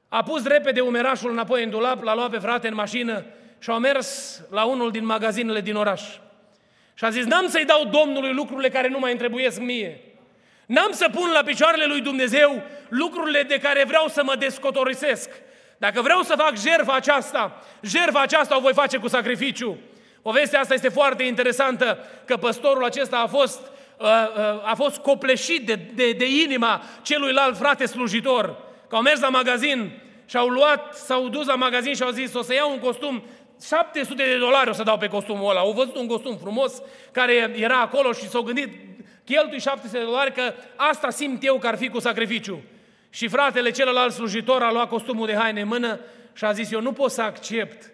A 0.08 0.22
pus 0.22 0.46
repede 0.46 0.80
umerașul 0.80 1.30
înapoi 1.30 1.64
în 1.64 1.70
dulap, 1.70 2.02
l-a 2.02 2.14
luat 2.14 2.30
pe 2.30 2.38
frate 2.38 2.68
în 2.68 2.74
mașină 2.74 3.24
și 3.58 3.70
au 3.70 3.78
mers 3.78 4.40
la 4.50 4.64
unul 4.64 4.90
din 4.90 5.04
magazinele 5.04 5.60
din 5.60 5.76
oraș. 5.76 6.02
Și 6.94 7.04
a 7.04 7.10
zis, 7.10 7.24
n-am 7.24 7.48
să-i 7.48 7.64
dau 7.64 7.84
Domnului 7.84 8.32
lucrurile 8.32 8.68
care 8.68 8.88
nu 8.88 8.98
mai 8.98 9.12
întrebuiesc 9.12 9.60
mie. 9.60 10.00
N-am 10.66 10.90
să 10.92 11.08
pun 11.12 11.30
la 11.32 11.42
picioarele 11.42 11.84
lui 11.84 12.00
Dumnezeu 12.00 12.62
lucrurile 12.88 13.42
de 13.42 13.58
care 13.58 13.84
vreau 13.86 14.08
să 14.08 14.22
mă 14.24 14.34
descotorisesc. 14.38 15.30
Dacă 15.78 16.02
vreau 16.02 16.22
să 16.22 16.34
fac 16.38 16.56
jertfa 16.56 16.94
aceasta, 16.94 17.62
jertfa 17.80 18.20
aceasta 18.20 18.56
o 18.56 18.60
voi 18.60 18.72
face 18.72 18.96
cu 18.96 19.08
sacrificiu. 19.08 19.78
Povestea 20.22 20.60
asta 20.60 20.74
este 20.74 20.88
foarte 20.88 21.22
interesantă, 21.22 21.98
că 22.24 22.36
păstorul 22.36 22.84
acesta 22.84 23.18
a 23.18 23.26
fost, 23.26 23.60
uh, 23.98 24.06
uh, 24.06 24.70
a 24.70 24.74
fost 24.76 24.96
copleșit 24.96 25.66
de, 25.66 25.74
de, 25.94 26.12
de 26.12 26.40
inima 26.42 26.82
celuilalt 27.02 27.56
frate 27.56 27.86
slujitor. 27.86 28.56
Că 28.88 28.96
au 28.96 29.02
mers 29.02 29.20
la 29.20 29.28
magazin 29.28 29.90
și 30.26 30.36
au 30.36 30.48
luat, 30.48 30.94
s-au 30.94 31.28
dus 31.28 31.46
la 31.46 31.54
magazin 31.54 31.94
și 31.94 32.02
au 32.02 32.10
zis, 32.10 32.34
o 32.34 32.42
să 32.42 32.54
iau 32.54 32.70
un 32.70 32.78
costum 32.78 33.22
700 33.62 34.22
de 34.22 34.38
dolari 34.38 34.70
o 34.70 34.72
să 34.72 34.82
dau 34.82 34.98
pe 34.98 35.08
costumul 35.08 35.50
ăla. 35.50 35.60
Au 35.60 35.72
văzut 35.72 35.96
un 35.96 36.06
costum 36.06 36.36
frumos 36.36 36.82
care 37.12 37.54
era 37.56 37.80
acolo 37.80 38.12
și 38.12 38.28
s-au 38.28 38.42
gândit, 38.42 38.68
cheltui 39.24 39.60
700 39.60 39.98
de 39.98 40.04
dolari 40.04 40.32
că 40.32 40.52
asta 40.76 41.10
simt 41.10 41.44
eu 41.44 41.58
că 41.58 41.66
ar 41.66 41.76
fi 41.76 41.88
cu 41.88 42.00
sacrificiu. 42.00 42.62
Și 43.10 43.28
fratele 43.28 43.70
celălalt 43.70 44.12
slujitor 44.12 44.62
a 44.62 44.72
luat 44.72 44.88
costumul 44.88 45.26
de 45.26 45.34
haine 45.34 45.60
în 45.60 45.68
mână 45.68 46.00
și 46.34 46.44
a 46.44 46.52
zis, 46.52 46.70
eu 46.70 46.80
nu 46.80 46.92
pot 46.92 47.10
să 47.10 47.22
accept 47.22 47.90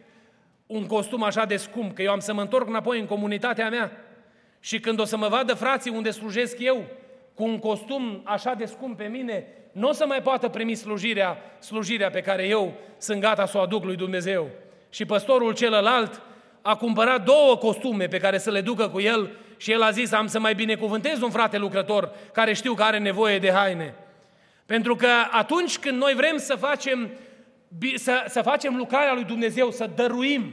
un 0.67 0.87
costum 0.87 1.23
așa 1.23 1.45
de 1.45 1.57
scump, 1.57 1.95
că 1.95 2.03
eu 2.03 2.13
am 2.13 2.19
să 2.19 2.35
mă 2.35 2.41
întorc 2.41 2.69
înapoi 2.69 3.01
în 3.01 3.07
comunitatea 3.07 3.69
mea. 3.69 3.91
Și 4.61 4.81
când 4.81 5.01
o 5.01 5.05
să 5.05 5.17
mă 5.17 5.29
vadă 5.29 5.55
frații 5.55 5.91
unde 5.91 6.11
slujesc 6.11 6.57
eu, 6.59 6.85
cu 7.35 7.45
un 7.45 7.59
costum 7.59 8.21
așa 8.25 8.55
de 8.55 8.65
scump 8.65 8.97
pe 8.97 9.05
mine, 9.05 9.47
nu 9.73 9.89
o 9.89 9.93
să 9.93 10.07
mai 10.07 10.23
poată 10.23 10.49
primi 10.49 10.75
slujirea, 10.75 11.39
slujirea 11.59 12.11
pe 12.11 12.21
care 12.21 12.47
eu 12.47 12.73
sunt 12.99 13.21
gata 13.21 13.47
să 13.47 13.59
o 13.59 13.61
aduc 13.61 13.85
lui 13.85 13.97
Dumnezeu. 13.97 14.49
Și 14.95 15.05
păstorul 15.05 15.55
celălalt 15.55 16.23
a 16.63 16.77
cumpărat 16.77 17.25
două 17.25 17.57
costume 17.57 18.07
pe 18.07 18.19
care 18.19 18.39
să 18.39 18.51
le 18.51 18.61
ducă 18.61 18.89
cu 18.89 19.01
el 19.01 19.31
și 19.57 19.73
el 19.73 19.83
a 19.83 19.91
zis, 19.91 20.13
am 20.13 20.27
să 20.27 20.39
mai 20.39 20.55
binecuvântez 20.55 21.21
un 21.21 21.31
frate 21.31 21.59
lucrător 21.59 22.11
care 22.33 22.53
știu 22.53 22.75
că 22.75 22.83
are 22.83 22.99
nevoie 22.99 23.39
de 23.39 23.53
haine. 23.53 23.95
Pentru 24.67 24.97
că 24.97 25.09
atunci 25.31 25.79
când 25.79 26.01
noi 26.01 26.15
vrem 26.15 26.37
să 26.37 26.55
facem, 26.55 27.11
să, 27.95 28.25
să 28.29 28.43
facem 28.43 28.77
lucrarea 28.77 29.15
lui 29.15 29.25
Dumnezeu, 29.25 29.71
să 29.71 29.91
dăruim 29.97 30.53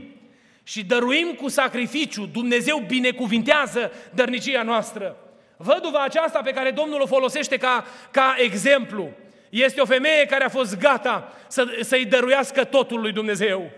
și 0.64 0.86
dăruim 0.86 1.34
cu 1.34 1.50
sacrificiu, 1.50 2.26
Dumnezeu 2.26 2.84
binecuvintează 2.88 3.92
dărnicia 4.14 4.64
noastră. 4.64 5.18
Văduva 5.58 6.04
aceasta 6.04 6.42
pe 6.44 6.52
care 6.52 6.72
Domnul 6.72 7.02
o 7.02 7.06
folosește 7.06 7.58
ca, 7.58 7.86
ca 8.12 8.36
exemplu, 8.38 9.10
este 9.50 9.82
o 9.82 9.86
femeie 9.86 10.26
care 10.26 10.44
a 10.44 10.50
fost 10.50 10.78
gata 10.80 11.34
să, 11.48 11.78
să-i 11.82 12.06
dăruiască 12.06 12.64
totul 12.64 13.02
lui 13.02 13.12
Dumnezeu. 13.12 13.72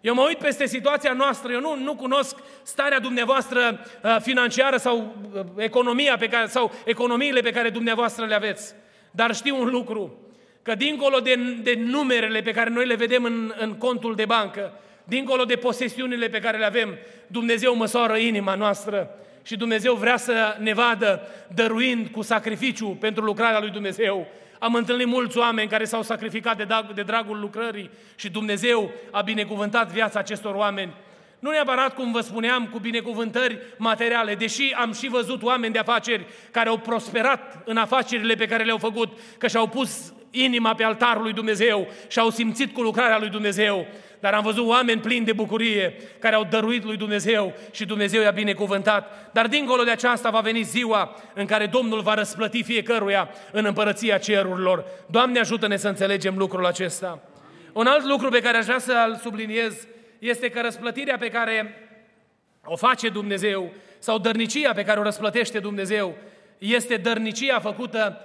Eu 0.00 0.14
mă 0.14 0.24
uit 0.26 0.38
peste 0.38 0.66
situația 0.66 1.12
noastră, 1.12 1.52
eu 1.52 1.60
nu, 1.60 1.76
nu 1.76 1.94
cunosc 1.94 2.36
starea 2.62 2.98
dumneavoastră 2.98 3.80
uh, 4.02 4.16
financiară 4.20 4.76
sau 4.76 5.14
uh, 5.34 5.42
economia 5.56 6.16
pe 6.16 6.28
care, 6.28 6.46
sau 6.46 6.72
economiile 6.84 7.40
pe 7.40 7.50
care 7.50 7.70
dumneavoastră 7.70 8.26
le 8.26 8.34
aveți. 8.34 8.74
Dar 9.10 9.34
știu 9.34 9.60
un 9.60 9.68
lucru, 9.68 10.18
că 10.62 10.74
dincolo 10.74 11.18
de, 11.18 11.34
de 11.62 11.74
numerele 11.78 12.40
pe 12.40 12.50
care 12.50 12.70
noi 12.70 12.86
le 12.86 12.94
vedem 12.94 13.24
în, 13.24 13.52
în 13.58 13.74
contul 13.74 14.14
de 14.14 14.24
bancă, 14.24 14.72
dincolo 15.04 15.44
de 15.44 15.56
posesiunile 15.56 16.28
pe 16.28 16.38
care 16.38 16.58
le 16.58 16.64
avem, 16.64 16.98
Dumnezeu 17.26 17.74
măsoară 17.74 18.16
inima 18.16 18.54
noastră 18.54 19.10
și 19.42 19.56
Dumnezeu 19.56 19.94
vrea 19.94 20.16
să 20.16 20.56
ne 20.58 20.74
vadă 20.74 21.28
dăruind 21.54 22.08
cu 22.08 22.22
sacrificiu 22.22 22.88
pentru 23.00 23.24
lucrarea 23.24 23.60
lui 23.60 23.70
Dumnezeu. 23.70 24.26
Am 24.58 24.74
întâlnit 24.74 25.06
mulți 25.06 25.38
oameni 25.38 25.68
care 25.68 25.84
s-au 25.84 26.02
sacrificat 26.02 26.56
de, 26.56 26.64
drag, 26.64 26.92
de 26.92 27.02
dragul 27.02 27.40
lucrării 27.40 27.90
și 28.14 28.30
Dumnezeu 28.30 28.90
a 29.10 29.20
binecuvântat 29.20 29.90
viața 29.92 30.18
acestor 30.18 30.54
oameni. 30.54 30.92
Nu 31.38 31.50
neapărat, 31.50 31.94
cum 31.94 32.12
vă 32.12 32.20
spuneam, 32.20 32.66
cu 32.66 32.78
binecuvântări 32.78 33.58
materiale, 33.76 34.34
deși 34.34 34.74
am 34.76 34.92
și 34.92 35.08
văzut 35.08 35.42
oameni 35.42 35.72
de 35.72 35.78
afaceri 35.78 36.26
care 36.50 36.68
au 36.68 36.78
prosperat 36.78 37.62
în 37.64 37.76
afacerile 37.76 38.34
pe 38.34 38.46
care 38.46 38.64
le-au 38.64 38.78
făcut, 38.78 39.18
că 39.38 39.46
și-au 39.46 39.68
pus 39.68 40.12
inima 40.30 40.74
pe 40.74 40.84
altarul 40.84 41.22
lui 41.22 41.32
Dumnezeu 41.32 41.88
și 42.08 42.18
au 42.18 42.30
simțit 42.30 42.74
cu 42.74 42.82
lucrarea 42.82 43.18
lui 43.18 43.28
Dumnezeu. 43.28 43.86
Dar 44.20 44.34
am 44.34 44.42
văzut 44.42 44.68
oameni 44.68 45.00
plini 45.00 45.24
de 45.24 45.32
bucurie 45.32 45.94
care 46.18 46.34
au 46.34 46.44
dăruit 46.44 46.84
lui 46.84 46.96
Dumnezeu 46.96 47.54
și 47.70 47.84
Dumnezeu 47.84 48.22
i-a 48.22 48.30
binecuvântat. 48.30 49.30
Dar 49.32 49.46
dincolo 49.46 49.82
de 49.82 49.90
aceasta 49.90 50.30
va 50.30 50.40
veni 50.40 50.62
ziua 50.62 51.16
în 51.34 51.46
care 51.46 51.66
Domnul 51.66 52.00
va 52.00 52.14
răsplăti 52.14 52.62
fiecăruia 52.62 53.28
în 53.52 53.64
împărăția 53.64 54.18
cerurilor. 54.18 54.84
Doamne 55.06 55.38
ajută-ne 55.38 55.76
să 55.76 55.88
înțelegem 55.88 56.36
lucrul 56.36 56.66
acesta. 56.66 57.22
Un 57.72 57.86
alt 57.86 58.04
lucru 58.04 58.28
pe 58.28 58.40
care 58.40 58.56
aș 58.56 58.64
vrea 58.64 58.78
să-l 58.78 59.18
subliniez 59.22 59.86
este 60.18 60.48
că 60.48 60.60
răsplătirea 60.60 61.16
pe 61.18 61.28
care 61.28 61.88
o 62.64 62.76
face 62.76 63.08
Dumnezeu 63.08 63.72
sau 63.98 64.18
dărnicia 64.18 64.72
pe 64.72 64.84
care 64.84 65.00
o 65.00 65.02
răsplătește 65.02 65.58
Dumnezeu 65.58 66.14
este 66.58 66.96
dărnicia 66.96 67.60
făcută 67.60 68.20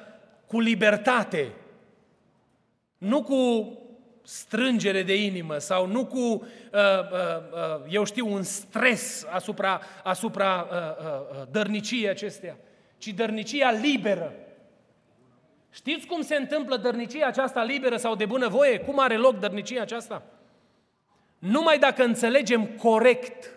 cu 0.47 0.60
libertate, 0.60 1.51
nu 2.97 3.23
cu 3.23 3.71
strângere 4.32 5.04
de 5.04 5.24
inimă 5.24 5.58
sau 5.58 5.88
nu 5.88 6.06
cu, 6.06 6.17
uh, 6.17 6.39
uh, 6.41 6.44
uh, 7.52 7.84
eu 7.89 8.04
știu, 8.04 8.34
un 8.34 8.44
stres 8.44 9.26
asupra, 9.30 9.82
asupra 10.04 10.67
dărniciei 11.52 12.10
acestea, 12.10 12.58
ci 12.98 13.08
dărnicia 13.08 13.72
liberă. 13.72 14.34
Știți 15.72 16.08
cum 16.08 16.22
se 16.22 16.36
întâmplă 16.36 16.78
dărnicia 16.78 17.28
aceasta 17.28 17.63
liberă 17.63 17.98
sau 17.98 18.15
de 18.15 18.26
bunăvoie? 18.26 18.80
Cum 18.80 19.00
are 19.00 19.17
loc 19.17 19.39
dărnicia 19.39 19.82
aceasta? 19.82 20.24
Numai 21.39 21.78
dacă 21.80 22.04
înțelegem 22.04 22.65
corect 22.65 23.52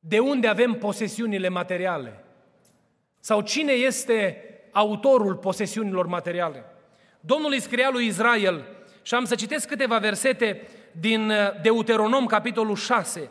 de 0.00 0.18
unde 0.18 0.46
avem 0.46 0.72
posesiunile 0.72 1.48
materiale 1.48 2.24
sau 3.20 3.40
cine 3.40 3.72
este 3.72 4.44
autorul 4.70 5.36
posesiunilor 5.36 6.06
materiale. 6.06 6.64
Domnul 7.20 7.52
îi 7.52 7.60
scria 7.60 7.90
lui 7.90 8.06
Israel 8.06 8.64
și 9.02 9.14
am 9.14 9.24
să 9.24 9.34
citesc 9.34 9.68
câteva 9.68 9.98
versete 9.98 10.68
din 10.92 11.30
uh, 11.30 11.36
Deuteronom, 11.62 12.26
capitolul 12.26 12.76
6, 12.76 13.30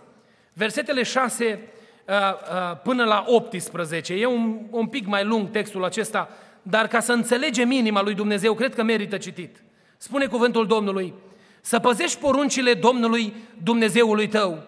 versetele 0.53 1.03
6 1.03 1.60
uh, 2.05 2.15
uh, 2.15 2.77
până 2.84 3.03
la 3.03 3.23
18. 3.27 4.13
E 4.13 4.25
un, 4.25 4.60
un 4.69 4.88
pic 4.88 5.05
mai 5.05 5.23
lung 5.23 5.49
textul 5.49 5.86
acesta, 5.86 6.29
dar 6.62 6.88
ca 6.88 6.99
să 6.99 7.12
înțelegem 7.12 7.71
inima 7.71 8.01
lui 8.01 8.13
Dumnezeu, 8.13 8.53
cred 8.53 8.75
că 8.75 8.84
merită 8.84 9.17
citit. 9.17 9.63
Spune 9.97 10.25
cuvântul 10.25 10.67
Domnului, 10.67 11.13
să 11.62 11.79
păzești 11.79 12.19
poruncile 12.19 12.73
Domnului 12.73 13.34
Dumnezeului 13.63 14.27
tău, 14.27 14.63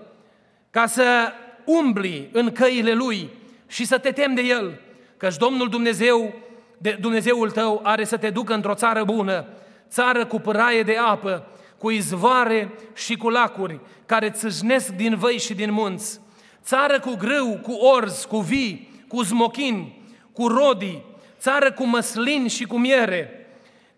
ca 0.70 0.86
să 0.86 1.32
umbli 1.66 2.30
în 2.32 2.52
căile 2.52 2.94
Lui 2.94 3.30
și 3.68 3.86
să 3.86 3.98
te 3.98 4.12
temi 4.12 4.36
de 4.36 4.42
El, 4.42 4.80
căci 5.18 5.38
Domnul 5.38 5.70
Dumnezeu, 5.70 6.34
de 6.78 6.98
Dumnezeul 7.02 7.52
tău 7.52 7.80
are 7.84 8.04
să 8.04 8.18
te 8.18 8.30
ducă 8.30 8.54
într-o 8.54 8.74
țară 8.74 9.04
bună, 9.04 9.46
țară 9.91 10.25
cu 10.25 10.39
păraie 10.39 10.84
de 10.84 10.97
apă, 10.97 11.47
cu 11.77 11.89
izvoare 11.89 12.71
și 12.93 13.15
cu 13.15 13.30
lacuri, 13.30 13.80
care 14.06 14.30
țâșnesc 14.30 14.89
din 14.89 15.15
văi 15.15 15.39
și 15.39 15.54
din 15.54 15.71
munți, 15.71 16.19
țară 16.63 16.99
cu 16.99 17.15
grâu, 17.15 17.60
cu 17.62 17.71
orz, 17.71 18.25
cu 18.25 18.38
vii, 18.38 19.04
cu 19.08 19.21
zmochini, 19.21 20.01
cu 20.34 20.47
rodii, 20.47 21.06
țară 21.39 21.71
cu 21.71 21.86
măslin 21.86 22.47
și 22.47 22.65
cu 22.65 22.77
miere, 22.77 23.47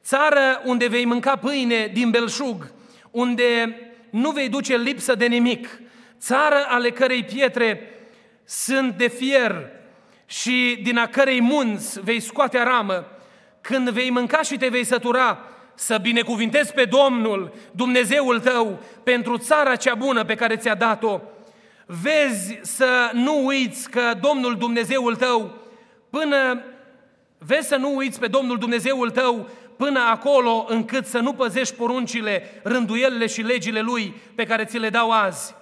țară 0.04 0.62
unde 0.66 0.88
vei 0.88 1.06
mânca 1.06 1.36
pâine 1.36 1.90
din 1.94 2.10
belșug, 2.10 2.72
unde 3.12 3.80
nu 4.10 4.32
vei 4.32 4.50
duce 4.50 4.78
lipsă 4.78 5.16
de 5.16 5.26
nimic, 5.26 5.82
țară 6.20 6.66
ale 6.68 6.90
cărei 6.90 7.24
pietre 7.24 7.82
sunt 8.46 8.98
de 8.98 9.08
fier 9.08 9.70
și 10.26 10.80
din 10.84 10.98
a 10.98 11.08
cărei 11.08 11.42
munți 11.42 12.00
vei 12.00 12.20
scoate 12.20 12.58
aramă, 12.58 13.08
când 13.62 13.90
vei 13.90 14.10
mânca 14.10 14.42
și 14.42 14.58
te 14.58 14.68
vei 14.68 14.84
sătura, 14.84 15.40
să 15.76 15.98
binecuvintezi 15.98 16.74
pe 16.74 16.86
Domnul, 16.86 17.54
Dumnezeul 17.72 18.40
tău, 18.40 18.80
pentru 19.04 19.38
țara 19.38 19.76
cea 19.76 19.96
bună 19.96 20.24
pe 20.24 20.36
care 20.36 20.56
ți-a 20.56 20.76
dat-o. 20.76 21.20
Vezi 21.86 22.60
să 22.62 23.10
nu 23.14 23.46
uiți 23.46 23.90
că 23.90 24.18
Domnul 24.22 24.58
Dumnezeul 24.58 25.16
tău, 25.16 25.58
până 26.10 26.64
vezi 27.38 27.68
să 27.68 27.76
nu 27.76 27.96
uiți 27.96 28.20
pe 28.20 28.28
Domnul 28.28 28.58
Dumnezeul 28.58 29.10
tău 29.10 29.50
până 29.78 30.00
acolo 30.00 30.66
încât 30.70 31.06
să 31.06 31.20
nu 31.20 31.34
păzești 31.34 31.76
poruncile, 31.76 32.62
rânduielile 32.64 33.28
și 33.28 33.42
legile 33.42 33.80
Lui 33.80 34.14
pe 34.36 34.44
care 34.44 34.66
ți 34.66 34.78
le 34.78 34.90
dau 34.90 35.12
azi. 35.12 35.56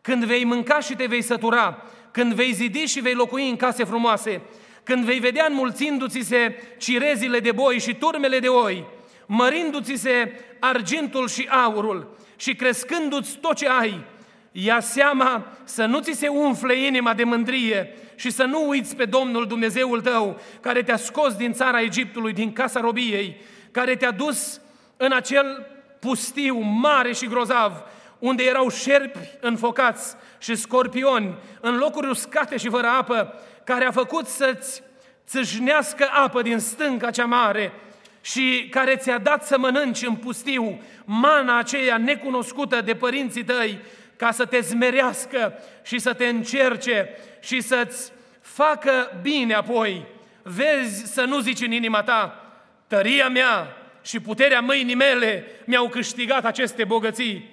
Când 0.00 0.24
vei 0.24 0.44
mânca 0.44 0.80
și 0.80 0.94
te 0.94 1.06
vei 1.06 1.22
sătura, 1.22 1.82
când 2.10 2.32
vei 2.32 2.52
zidi 2.52 2.84
și 2.84 3.00
vei 3.00 3.14
locui 3.14 3.48
în 3.48 3.56
case 3.56 3.84
frumoase, 3.84 4.40
când 4.82 5.04
vei 5.04 5.18
vedea 5.18 5.46
înmulțindu-ți 5.48 6.20
se 6.20 6.54
cirezile 6.78 7.40
de 7.40 7.52
boi 7.52 7.78
și 7.78 7.94
turmele 7.94 8.38
de 8.38 8.48
oi, 8.48 8.84
mărindu-ți 9.32 9.94
se 9.94 10.44
argintul 10.58 11.28
și 11.28 11.48
aurul 11.50 12.16
și 12.36 12.54
crescându-ți 12.54 13.38
tot 13.38 13.56
ce 13.56 13.68
ai, 13.68 14.04
ia 14.52 14.80
seama 14.80 15.46
să 15.64 15.84
nu 15.84 16.00
ți 16.00 16.12
se 16.12 16.28
umfle 16.28 16.74
inima 16.74 17.14
de 17.14 17.24
mândrie 17.24 17.94
și 18.14 18.30
să 18.30 18.44
nu 18.44 18.68
uiți 18.68 18.96
pe 18.96 19.04
Domnul 19.04 19.46
Dumnezeul 19.46 20.00
tău, 20.00 20.40
care 20.60 20.82
te-a 20.82 20.96
scos 20.96 21.34
din 21.34 21.52
țara 21.52 21.80
Egiptului, 21.80 22.32
din 22.32 22.52
casa 22.52 22.80
robiei, 22.80 23.40
care 23.70 23.96
te-a 23.96 24.10
dus 24.10 24.60
în 24.96 25.12
acel 25.12 25.66
pustiu 26.00 26.58
mare 26.58 27.12
și 27.12 27.26
grozav, 27.26 27.72
unde 28.18 28.42
erau 28.42 28.70
șerpi 28.70 29.28
înfocați 29.40 30.16
și 30.38 30.54
scorpioni, 30.54 31.34
în 31.60 31.76
locuri 31.76 32.08
uscate 32.08 32.56
și 32.56 32.68
fără 32.68 32.86
apă, 32.86 33.34
care 33.64 33.84
a 33.84 33.90
făcut 33.90 34.26
să-ți 34.26 34.82
țâșnească 35.26 36.08
apă 36.12 36.42
din 36.42 36.58
stânca 36.58 37.10
cea 37.10 37.24
mare 37.24 37.72
și 38.20 38.66
care 38.70 38.96
ți-a 38.96 39.18
dat 39.18 39.46
să 39.46 39.58
mănânci 39.58 40.06
în 40.06 40.14
pustiu 40.14 40.82
mana 41.04 41.58
aceea 41.58 41.96
necunoscută 41.96 42.80
de 42.80 42.94
părinții 42.94 43.44
tăi, 43.44 43.78
ca 44.16 44.30
să 44.30 44.44
te 44.44 44.60
zmerească 44.60 45.58
și 45.82 45.98
să 45.98 46.12
te 46.12 46.26
încerce 46.26 47.08
și 47.40 47.60
să-ți 47.60 48.12
facă 48.40 49.18
bine 49.22 49.54
apoi. 49.54 50.06
Vezi 50.42 51.12
să 51.12 51.24
nu 51.24 51.40
zici 51.40 51.60
în 51.60 51.72
inima 51.72 52.02
ta, 52.02 52.44
tăria 52.86 53.28
mea 53.28 53.76
și 54.02 54.20
puterea 54.20 54.60
mâinii 54.60 54.94
mele 54.94 55.46
mi-au 55.64 55.88
câștigat 55.88 56.44
aceste 56.44 56.84
bogății, 56.84 57.48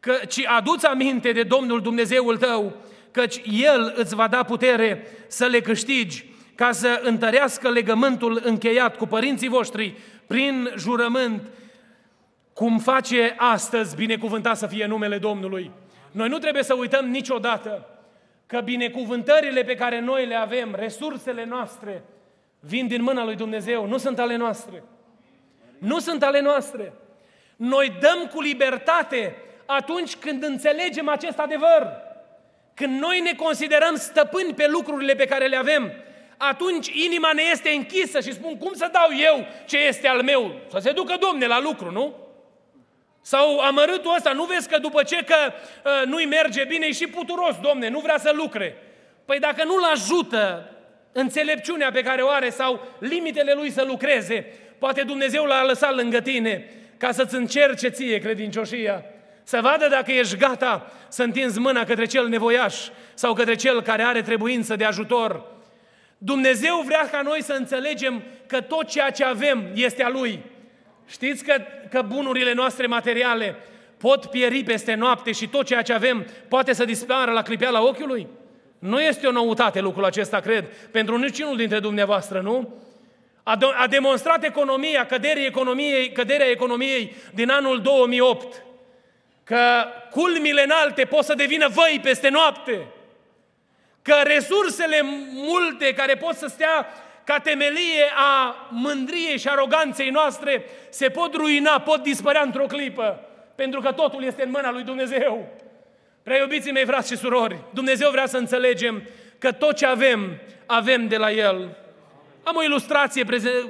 că, 0.00 0.20
ci 0.28 0.46
aduți 0.46 0.86
aminte 0.86 1.32
de 1.32 1.42
Domnul 1.42 1.80
Dumnezeul 1.82 2.36
tău, 2.36 2.76
căci 3.10 3.40
El 3.44 3.92
îți 3.96 4.14
va 4.14 4.28
da 4.28 4.42
putere 4.42 5.06
să 5.28 5.46
le 5.46 5.60
câștigi, 5.60 6.24
ca 6.60 6.72
să 6.72 7.00
întărească 7.02 7.70
legământul 7.70 8.40
încheiat 8.44 8.96
cu 8.96 9.06
părinții 9.06 9.48
voștri 9.48 9.94
prin 10.26 10.72
jurământ, 10.76 11.42
cum 12.52 12.78
face 12.78 13.34
astăzi, 13.36 13.96
binecuvântat 13.96 14.56
să 14.56 14.66
fie 14.66 14.86
numele 14.86 15.18
Domnului. 15.18 15.70
Noi 16.10 16.28
nu 16.28 16.38
trebuie 16.38 16.62
să 16.62 16.74
uităm 16.74 17.06
niciodată 17.06 17.86
că 18.46 18.60
binecuvântările 18.60 19.62
pe 19.62 19.74
care 19.74 20.00
noi 20.00 20.26
le 20.26 20.34
avem, 20.34 20.74
resursele 20.74 21.44
noastre, 21.44 22.02
vin 22.58 22.86
din 22.86 23.02
mâna 23.02 23.24
lui 23.24 23.36
Dumnezeu, 23.36 23.86
nu 23.86 23.98
sunt 23.98 24.18
ale 24.18 24.36
noastre. 24.36 24.82
Nu 25.78 25.98
sunt 25.98 26.22
ale 26.22 26.40
noastre. 26.40 26.92
Noi 27.56 27.92
dăm 28.00 28.30
cu 28.34 28.40
libertate 28.40 29.36
atunci 29.66 30.16
când 30.16 30.42
înțelegem 30.42 31.08
acest 31.08 31.38
adevăr. 31.38 31.92
Când 32.74 33.00
noi 33.00 33.20
ne 33.20 33.34
considerăm 33.34 33.94
stăpâni 33.94 34.54
pe 34.54 34.68
lucrurile 34.68 35.14
pe 35.14 35.24
care 35.24 35.46
le 35.46 35.56
avem, 35.56 35.92
atunci 36.42 36.86
inima 36.86 37.32
ne 37.32 37.42
este 37.52 37.70
închisă 37.70 38.20
și 38.20 38.32
spun, 38.32 38.58
cum 38.58 38.72
să 38.74 38.90
dau 38.92 39.08
eu 39.32 39.46
ce 39.66 39.78
este 39.78 40.08
al 40.08 40.22
meu? 40.22 40.54
Să 40.70 40.78
se 40.78 40.92
ducă 40.92 41.16
Domne 41.20 41.46
la 41.46 41.60
lucru, 41.60 41.90
nu? 41.90 42.14
Sau 43.20 43.58
amărâtul 43.58 44.14
ăsta, 44.16 44.32
nu 44.32 44.44
vezi 44.44 44.68
că 44.68 44.78
după 44.78 45.02
ce 45.02 45.16
că 45.16 45.36
uh, 45.44 46.06
nu-i 46.06 46.24
merge 46.24 46.64
bine, 46.64 46.86
e 46.86 46.92
și 46.92 47.06
puturos, 47.06 47.56
domne, 47.62 47.88
nu 47.88 47.98
vrea 47.98 48.18
să 48.18 48.32
lucre. 48.34 48.76
Păi 49.24 49.38
dacă 49.38 49.64
nu-l 49.64 49.82
ajută 49.92 50.70
înțelepciunea 51.12 51.90
pe 51.90 52.02
care 52.02 52.22
o 52.22 52.28
are 52.28 52.50
sau 52.50 52.86
limitele 52.98 53.52
lui 53.52 53.70
să 53.70 53.84
lucreze, 53.84 54.46
poate 54.78 55.02
Dumnezeu 55.02 55.44
l-a 55.44 55.64
lăsat 55.64 55.94
lângă 55.94 56.20
tine 56.20 56.70
ca 56.96 57.12
să-ți 57.12 57.34
încerce 57.34 57.88
ție 57.88 58.18
credincioșia. 58.18 59.04
Să 59.42 59.60
vadă 59.60 59.88
dacă 59.88 60.12
ești 60.12 60.36
gata 60.36 60.92
să 61.08 61.22
întinzi 61.22 61.58
mâna 61.58 61.84
către 61.84 62.04
cel 62.06 62.28
nevoiaș 62.28 62.76
sau 63.14 63.32
către 63.32 63.54
cel 63.54 63.82
care 63.82 64.02
are 64.02 64.22
trebuință 64.22 64.76
de 64.76 64.84
ajutor. 64.84 65.58
Dumnezeu 66.22 66.82
vrea 66.84 67.08
ca 67.10 67.22
noi 67.22 67.42
să 67.42 67.52
înțelegem 67.52 68.22
că 68.46 68.60
tot 68.60 68.88
ceea 68.88 69.10
ce 69.10 69.24
avem 69.24 69.70
este 69.74 70.02
a 70.02 70.08
Lui. 70.08 70.42
Știți 71.08 71.44
că, 71.44 71.54
că 71.90 72.02
bunurile 72.02 72.52
noastre 72.52 72.86
materiale 72.86 73.56
pot 73.96 74.26
pieri 74.26 74.62
peste 74.62 74.94
noapte 74.94 75.32
și 75.32 75.48
tot 75.48 75.66
ceea 75.66 75.82
ce 75.82 75.92
avem 75.92 76.26
poate 76.48 76.72
să 76.72 76.84
dispară 76.84 77.32
la 77.32 77.42
clipeala 77.42 77.82
ochiului? 77.82 78.26
Nu 78.78 79.00
este 79.00 79.26
o 79.26 79.32
noutate 79.32 79.80
lucrul 79.80 80.04
acesta, 80.04 80.40
cred, 80.40 80.64
pentru 80.90 81.16
niciunul 81.16 81.56
dintre 81.56 81.78
dumneavoastră, 81.78 82.40
nu? 82.40 82.74
A, 83.42 83.56
de- 83.56 83.66
a 83.76 83.86
demonstrat 83.86 84.44
economia, 84.44 85.06
căderea 85.06 85.44
economiei, 85.44 86.12
căderea 86.12 86.50
economiei 86.50 87.14
din 87.34 87.50
anul 87.50 87.80
2008, 87.80 88.62
că 89.44 89.84
culmile 90.10 90.62
înalte 90.62 91.04
pot 91.04 91.24
să 91.24 91.34
devină 91.34 91.68
văi 91.68 92.00
peste 92.02 92.28
noapte, 92.28 92.86
că 94.02 94.14
resursele 94.22 95.00
multe 95.32 95.94
care 95.94 96.14
pot 96.14 96.34
să 96.34 96.46
stea 96.46 96.86
ca 97.24 97.38
temelie 97.38 98.04
a 98.14 98.56
mândriei 98.70 99.38
și 99.38 99.48
aroganței 99.48 100.10
noastre 100.10 100.64
se 100.88 101.08
pot 101.08 101.34
ruina, 101.34 101.80
pot 101.80 102.02
dispărea 102.02 102.42
într-o 102.42 102.66
clipă, 102.66 103.20
pentru 103.54 103.80
că 103.80 103.92
totul 103.92 104.24
este 104.24 104.42
în 104.42 104.50
mâna 104.50 104.70
lui 104.70 104.82
Dumnezeu. 104.82 105.48
Prea 106.22 106.38
iubiții 106.38 106.72
mei, 106.72 106.84
frați 106.84 107.12
și 107.12 107.18
surori, 107.18 107.56
Dumnezeu 107.74 108.10
vrea 108.10 108.26
să 108.26 108.36
înțelegem 108.36 109.02
că 109.38 109.52
tot 109.52 109.76
ce 109.76 109.86
avem, 109.86 110.40
avem 110.66 111.08
de 111.08 111.16
la 111.16 111.30
El. 111.30 111.76
Am 112.42 112.56
o 112.56 112.62
ilustrație 112.62 113.24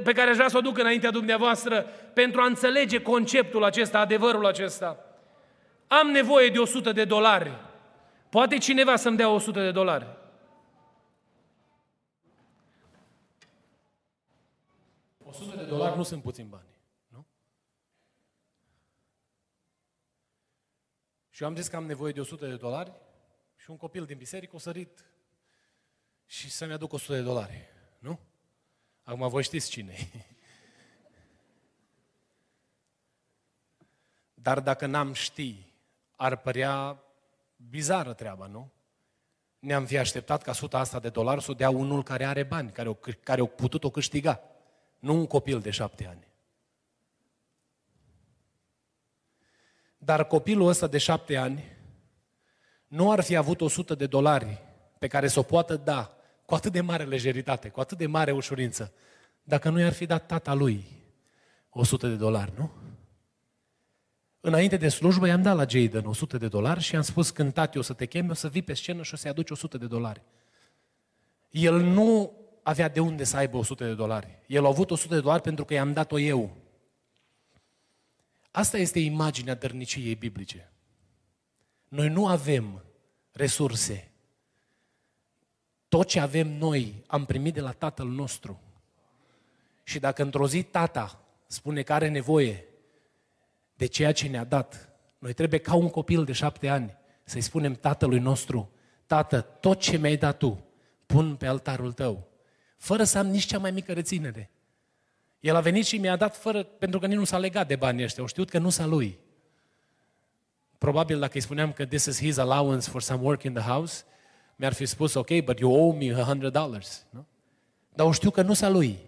pe 0.05 0.13
care 0.13 0.31
aș 0.31 0.37
vrea 0.37 0.49
să 0.49 0.57
o 0.57 0.61
duc 0.61 0.79
înaintea 0.79 1.11
dumneavoastră 1.11 1.87
pentru 2.13 2.41
a 2.41 2.47
înțelege 2.47 3.03
conceptul 3.03 3.65
acesta, 3.65 3.99
adevărul 3.99 4.47
acesta. 4.47 5.05
Am 5.87 6.11
nevoie 6.11 6.49
de 6.49 6.59
100 6.59 6.93
de 6.93 7.05
dolari. 7.05 7.51
Poate 8.31 8.59
cineva 8.59 8.97
să-mi 8.97 9.17
dea 9.17 9.29
100 9.29 9.61
de 9.61 9.71
dolari? 9.71 10.07
100 15.31 15.57
de 15.57 15.65
dolari 15.65 15.97
nu 15.97 16.03
sunt 16.03 16.23
puțin 16.23 16.49
bani. 16.49 16.69
Nu? 17.09 17.27
Și 21.29 21.43
eu 21.43 21.49
am 21.49 21.57
zis 21.57 21.69
că 21.69 21.77
am 21.77 21.87
nevoie 21.87 22.13
de 22.13 22.21
100 22.21 22.47
de 22.47 22.57
dolari 22.57 22.93
și 23.57 23.71
un 23.71 23.77
copil 23.77 24.05
din 24.05 24.17
biserică 24.17 24.57
o 24.57 24.59
sărit 24.59 25.05
și 26.27 26.51
să-mi 26.51 26.73
aduc 26.73 26.93
100 26.93 27.15
de 27.15 27.23
dolari. 27.23 27.69
Nu? 27.99 28.19
Acum 29.03 29.29
voi 29.29 29.43
știți 29.43 29.71
cine 29.71 29.97
Dar 34.35 34.61
dacă 34.61 34.87
n-am 34.87 35.13
ști, 35.13 35.73
ar 36.17 36.37
părea 36.37 37.03
bizară 37.57 38.13
treaba, 38.13 38.47
nu? 38.47 38.71
Ne-am 39.59 39.85
fi 39.85 39.99
așteptat 39.99 40.43
ca 40.43 40.53
suta 40.53 40.79
asta 40.79 40.99
de 40.99 41.09
dolari 41.09 41.43
să 41.43 41.51
o 41.51 41.55
dea 41.55 41.71
unul 41.71 42.03
care 42.03 42.25
are 42.25 42.43
bani, 42.43 42.71
care 42.71 42.89
o, 42.89 42.95
care 43.23 43.41
o 43.41 43.47
putut 43.47 43.85
o 43.85 43.91
câștiga 43.91 44.41
nu 45.01 45.15
un 45.15 45.27
copil 45.27 45.61
de 45.61 45.71
șapte 45.71 46.07
ani. 46.07 46.29
Dar 49.99 50.27
copilul 50.27 50.69
ăsta 50.69 50.87
de 50.87 50.99
șapte 50.99 51.37
ani 51.37 51.65
nu 52.87 53.11
ar 53.11 53.21
fi 53.21 53.37
avut 53.37 53.61
100 53.61 53.95
de 53.95 54.07
dolari 54.07 54.59
pe 54.99 55.07
care 55.07 55.29
să 55.29 55.39
o 55.39 55.43
poată 55.43 55.77
da 55.77 56.17
cu 56.45 56.55
atât 56.55 56.73
de 56.73 56.81
mare 56.81 57.05
lejeritate, 57.05 57.69
cu 57.69 57.81
atât 57.81 57.99
de 57.99 58.07
mare 58.07 58.33
ușurință, 58.33 58.93
dacă 59.43 59.71
nu 59.71 59.81
i-ar 59.81 59.93
fi 59.93 60.07
dat 60.07 60.27
tata 60.27 60.55
lui 60.55 60.85
100 61.71 62.09
de 62.09 62.15
dolari, 62.15 62.53
nu? 62.57 62.71
Înainte 64.41 64.77
de 64.77 64.89
slujbă 64.89 65.27
i-am 65.27 65.43
dat 65.43 65.57
la 65.57 65.67
Jaden 65.69 66.07
100 66.07 66.39
de 66.39 66.49
dolari 66.49 66.81
și 66.81 66.95
i-am 66.95 67.03
spus 67.03 67.31
când 67.31 67.53
tati 67.53 67.79
o 67.79 67.83
să 67.83 67.93
te 67.93 68.07
cheme, 68.07 68.31
o 68.31 68.35
să 68.35 68.49
vii 68.49 68.63
pe 68.63 68.75
scenă 68.75 69.03
și 69.03 69.15
o 69.15 69.17
să-i 69.17 69.31
aduci 69.31 69.51
100 69.51 69.79
de 69.79 69.87
dolari. 69.87 70.23
El 71.51 71.81
nu 71.81 72.40
avea 72.71 72.89
de 72.89 73.01
unde 73.01 73.25
să 73.25 73.37
aibă 73.37 73.57
100 73.57 73.85
de 73.85 73.95
dolari. 73.95 74.43
El 74.47 74.65
a 74.65 74.69
avut 74.69 74.91
100 74.91 75.15
de 75.15 75.21
dolari 75.21 75.43
pentru 75.43 75.65
că 75.65 75.75
i-am 75.75 75.93
dat-o 75.93 76.19
eu. 76.19 76.57
Asta 78.51 78.79
este 78.79 78.99
imaginea 78.99 79.55
dărniciei 79.55 80.15
biblice. 80.15 80.73
Noi 81.89 82.09
nu 82.09 82.27
avem 82.27 82.85
resurse. 83.33 84.11
Tot 85.89 86.07
ce 86.07 86.21
avem 86.21 86.49
noi 86.49 87.05
am 87.07 87.25
primit 87.25 87.55
de 87.55 87.61
la 87.61 87.73
Tatăl 87.73 88.07
nostru. 88.07 88.61
Și 89.83 89.99
dacă 89.99 90.23
într-o 90.23 90.49
zi 90.49 90.63
tata 90.63 91.21
spune 91.47 91.83
că 91.83 91.93
are 91.93 92.09
nevoie 92.09 92.65
de 93.75 93.87
ceea 93.87 94.13
ce 94.13 94.29
ne-a 94.29 94.45
dat, 94.45 94.93
noi 95.19 95.33
trebuie 95.33 95.61
ca 95.61 95.75
un 95.75 95.89
copil 95.89 96.25
de 96.25 96.33
șapte 96.33 96.69
ani 96.69 96.97
să-i 97.25 97.41
spunem 97.41 97.75
tatălui 97.75 98.19
nostru, 98.19 98.71
Tată, 99.07 99.41
tot 99.41 99.81
ce 99.81 99.97
mi-ai 99.97 100.17
dat 100.17 100.39
tu, 100.39 100.65
pun 101.07 101.37
pe 101.37 101.47
altarul 101.47 101.93
tău 101.93 102.30
fără 102.81 103.05
să 103.05 103.19
am 103.19 103.27
nici 103.27 103.45
cea 103.45 103.59
mai 103.59 103.71
mică 103.71 103.93
reținere. 103.93 104.51
El 105.41 105.57
a 105.57 105.61
venit 105.61 105.87
și 105.87 105.99
mi-a 105.99 106.17
dat 106.17 106.37
fără, 106.37 106.63
pentru 106.63 106.99
că 106.99 107.07
nici 107.07 107.17
nu 107.17 107.25
s-a 107.25 107.39
legat 107.39 107.67
de 107.67 107.77
banii 107.77 108.05
ăștia, 108.05 108.23
au 108.23 108.29
știut 108.29 108.51
că 108.51 108.59
nu 108.59 108.71
s-a 108.71 108.87
lui. 108.87 109.19
Probabil 110.79 111.19
dacă 111.19 111.33
îi 111.35 111.41
spuneam 111.41 111.73
că 111.73 111.87
this 111.87 112.05
is 112.05 112.19
his 112.19 112.37
allowance 112.37 112.91
for 112.91 113.03
some 113.03 113.23
work 113.23 113.43
in 113.43 113.53
the 113.53 113.63
house, 113.63 114.05
mi-ar 114.57 114.73
fi 114.73 114.87
spus, 114.87 115.15
ok, 115.15 115.41
but 115.45 115.59
you 115.59 115.73
owe 115.73 115.97
me 115.97 116.21
a 116.21 116.25
hundred 116.25 116.53
dollars. 116.53 117.07
No? 117.11 117.21
Dar 117.95 118.07
o 118.07 118.13
știu 118.13 118.31
că 118.31 118.43
nu 118.43 118.53
s-a 118.53 118.69
lui. 118.69 118.99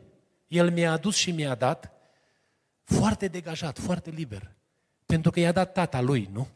El 0.48 0.70
mi-a 0.70 0.92
adus 0.92 1.16
și 1.16 1.30
mi-a 1.30 1.54
dat 1.54 1.92
foarte 2.82 3.28
degajat, 3.28 3.78
foarte 3.78 4.10
liber. 4.10 4.50
Pentru 5.06 5.30
că 5.30 5.40
i-a 5.40 5.52
dat 5.52 5.72
tata 5.72 6.00
lui, 6.00 6.28
nu? 6.32 6.48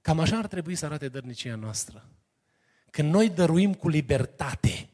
Cam 0.00 0.20
așa 0.20 0.38
ar 0.38 0.46
trebui 0.46 0.74
să 0.74 0.84
arate 0.84 1.08
dărnicia 1.08 1.54
noastră. 1.54 2.08
Când 2.90 3.12
noi 3.12 3.30
dăruim 3.30 3.74
cu 3.74 3.88
libertate, 3.88 4.88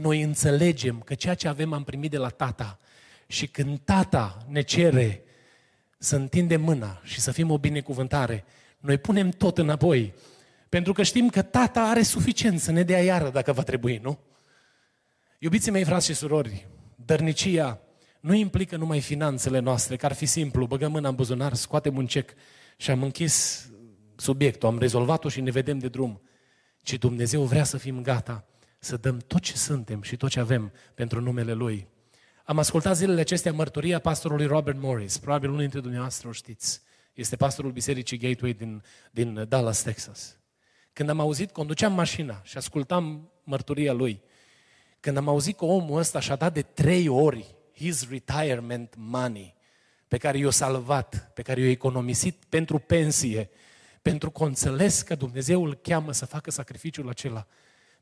noi 0.00 0.22
înțelegem 0.22 1.00
că 1.00 1.14
ceea 1.14 1.34
ce 1.34 1.48
avem 1.48 1.72
am 1.72 1.84
primit 1.84 2.10
de 2.10 2.16
la 2.16 2.28
tata 2.28 2.78
și 3.26 3.46
când 3.46 3.78
tata 3.84 4.46
ne 4.48 4.60
cere 4.60 5.22
să 5.98 6.16
întindem 6.16 6.60
mâna 6.60 7.00
și 7.04 7.20
să 7.20 7.30
fim 7.30 7.50
o 7.50 7.58
binecuvântare, 7.58 8.44
noi 8.80 8.98
punem 8.98 9.30
tot 9.30 9.58
înapoi. 9.58 10.14
Pentru 10.68 10.92
că 10.92 11.02
știm 11.02 11.28
că 11.28 11.42
tata 11.42 11.80
are 11.80 12.02
suficient 12.02 12.60
să 12.60 12.72
ne 12.72 12.82
dea 12.82 13.02
iară 13.02 13.30
dacă 13.30 13.52
va 13.52 13.62
trebui, 13.62 14.00
nu? 14.02 14.18
Iubiții 15.38 15.70
mei, 15.70 15.84
frați 15.84 16.06
și 16.06 16.14
surori, 16.14 16.66
dărnicia 16.94 17.80
nu 18.20 18.34
implică 18.34 18.76
numai 18.76 19.00
finanțele 19.00 19.58
noastre, 19.58 19.96
că 19.96 20.06
ar 20.06 20.12
fi 20.12 20.26
simplu, 20.26 20.66
băgăm 20.66 20.90
mâna 20.90 21.08
în 21.08 21.14
buzunar, 21.14 21.54
scoatem 21.54 21.96
un 21.96 22.06
cec 22.06 22.34
și 22.76 22.90
am 22.90 23.02
închis 23.02 23.66
subiectul, 24.16 24.68
am 24.68 24.78
rezolvat-o 24.78 25.28
și 25.28 25.40
ne 25.40 25.50
vedem 25.50 25.78
de 25.78 25.88
drum. 25.88 26.20
Ci 26.82 26.94
Dumnezeu 26.94 27.42
vrea 27.42 27.64
să 27.64 27.76
fim 27.76 28.02
gata, 28.02 28.44
să 28.78 28.96
dăm 28.96 29.18
tot 29.18 29.40
ce 29.40 29.56
suntem 29.56 30.02
și 30.02 30.16
tot 30.16 30.30
ce 30.30 30.40
avem 30.40 30.72
pentru 30.94 31.20
numele 31.20 31.52
Lui. 31.52 31.86
Am 32.44 32.58
ascultat 32.58 32.96
zilele 32.96 33.20
acestea 33.20 33.52
mărturia 33.52 33.98
pastorului 33.98 34.46
Robert 34.46 34.78
Morris, 34.80 35.18
probabil 35.18 35.48
unul 35.48 35.60
dintre 35.60 35.80
dumneavoastră 35.80 36.28
o 36.28 36.32
știți. 36.32 36.80
Este 37.14 37.36
pastorul 37.36 37.72
Bisericii 37.72 38.18
Gateway 38.18 38.52
din, 38.52 38.82
din 39.10 39.44
Dallas, 39.48 39.82
Texas. 39.82 40.38
Când 40.92 41.08
am 41.08 41.20
auzit, 41.20 41.50
conduceam 41.50 41.92
mașina 41.92 42.40
și 42.44 42.56
ascultam 42.56 43.30
mărturia 43.44 43.92
lui. 43.92 44.22
Când 45.00 45.16
am 45.16 45.28
auzit 45.28 45.56
că 45.56 45.64
omul 45.64 45.98
ăsta 45.98 46.20
și-a 46.20 46.36
dat 46.36 46.52
de 46.52 46.62
trei 46.62 47.08
ori 47.08 47.54
his 47.74 48.08
retirement 48.08 48.94
money, 48.96 49.56
pe 50.08 50.16
care 50.16 50.38
i-a 50.38 50.50
salvat, 50.50 51.30
pe 51.34 51.42
care 51.42 51.60
i-a 51.60 51.70
economisit 51.70 52.44
pentru 52.48 52.78
pensie, 52.78 53.50
pentru 54.02 54.30
că 54.30 54.44
înțeles 54.44 55.02
că 55.02 55.14
Dumnezeu 55.14 55.64
îl 55.64 55.74
cheamă 55.74 56.12
să 56.12 56.26
facă 56.26 56.50
sacrificiul 56.50 57.08
acela, 57.08 57.46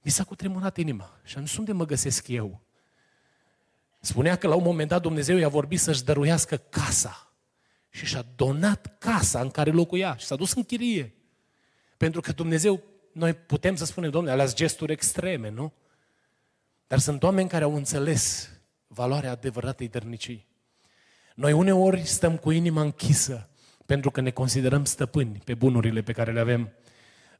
mi 0.07 0.12
s-a 0.12 0.25
cutremurat 0.25 0.77
inima 0.77 1.21
și 1.25 1.37
am 1.37 1.47
zis, 1.47 1.57
unde 1.57 1.73
mă 1.73 1.85
găsesc 1.85 2.29
eu? 2.29 2.61
Spunea 4.01 4.37
că 4.37 4.47
la 4.47 4.55
un 4.55 4.62
moment 4.62 4.88
dat 4.88 5.03
Dumnezeu 5.03 5.37
i-a 5.37 5.49
vorbit 5.49 5.81
să-și 5.81 6.05
dăruiască 6.05 6.57
casa 6.57 7.33
și 7.90 8.07
și-a 8.07 8.27
donat 8.37 8.99
casa 8.99 9.40
în 9.40 9.51
care 9.51 9.71
locuia 9.71 10.16
și 10.16 10.27
s-a 10.27 10.37
dus 10.37 10.53
în 10.53 10.64
chirie. 10.64 11.14
Pentru 11.97 12.21
că 12.21 12.33
Dumnezeu, 12.33 12.83
noi 13.12 13.35
putem 13.35 13.77
să 13.77 13.85
spunem, 13.85 14.11
domnule, 14.11 14.33
alea 14.33 14.53
gesturi 14.53 14.92
extreme, 14.92 15.51
nu? 15.51 15.73
Dar 16.87 16.99
sunt 16.99 17.23
oameni 17.23 17.49
care 17.49 17.64
au 17.64 17.75
înțeles 17.75 18.51
valoarea 18.87 19.31
adevăratei 19.31 19.88
dărnicii. 19.88 20.47
Noi 21.35 21.53
uneori 21.53 22.05
stăm 22.05 22.37
cu 22.37 22.51
inima 22.51 22.81
închisă 22.81 23.49
pentru 23.87 24.11
că 24.11 24.21
ne 24.21 24.31
considerăm 24.31 24.85
stăpâni 24.85 25.40
pe 25.45 25.55
bunurile 25.55 26.03
pe 26.03 26.12
care 26.12 26.33
le 26.33 26.40
avem. 26.40 26.73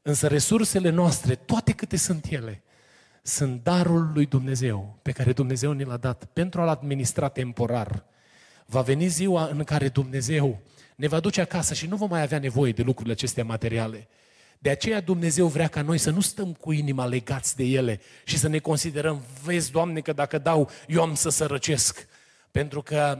Însă 0.01 0.27
resursele 0.27 0.89
noastre, 0.89 1.35
toate 1.35 1.71
câte 1.71 1.97
sunt 1.97 2.25
ele, 2.29 2.61
sunt 3.21 3.63
darul 3.63 4.11
lui 4.13 4.25
Dumnezeu, 4.25 4.99
pe 5.01 5.11
care 5.11 5.33
Dumnezeu 5.33 5.71
ne 5.71 5.83
l-a 5.83 5.97
dat 5.97 6.25
pentru 6.33 6.61
a-l 6.61 6.67
administra 6.67 7.27
temporar. 7.27 8.03
Va 8.65 8.81
veni 8.81 9.07
ziua 9.07 9.47
în 9.47 9.63
care 9.63 9.89
Dumnezeu 9.89 10.61
ne 10.95 11.07
va 11.07 11.19
duce 11.19 11.41
acasă 11.41 11.73
și 11.73 11.87
nu 11.87 11.95
vom 11.95 12.09
mai 12.09 12.21
avea 12.21 12.39
nevoie 12.39 12.71
de 12.71 12.81
lucrurile 12.81 13.13
acestea 13.13 13.43
materiale. 13.43 14.07
De 14.59 14.69
aceea 14.69 15.01
Dumnezeu 15.01 15.47
vrea 15.47 15.67
ca 15.67 15.81
noi 15.81 15.97
să 15.97 16.09
nu 16.09 16.21
stăm 16.21 16.53
cu 16.53 16.71
inima 16.71 17.05
legați 17.05 17.55
de 17.55 17.63
ele 17.63 18.01
și 18.23 18.37
să 18.37 18.47
ne 18.47 18.59
considerăm, 18.59 19.21
vezi, 19.43 19.71
Doamne, 19.71 19.99
că 19.99 20.13
dacă 20.13 20.37
dau, 20.37 20.69
eu 20.87 21.01
am 21.01 21.15
să 21.15 21.29
sărăcesc. 21.29 22.07
Pentru 22.51 22.81
că 22.81 23.19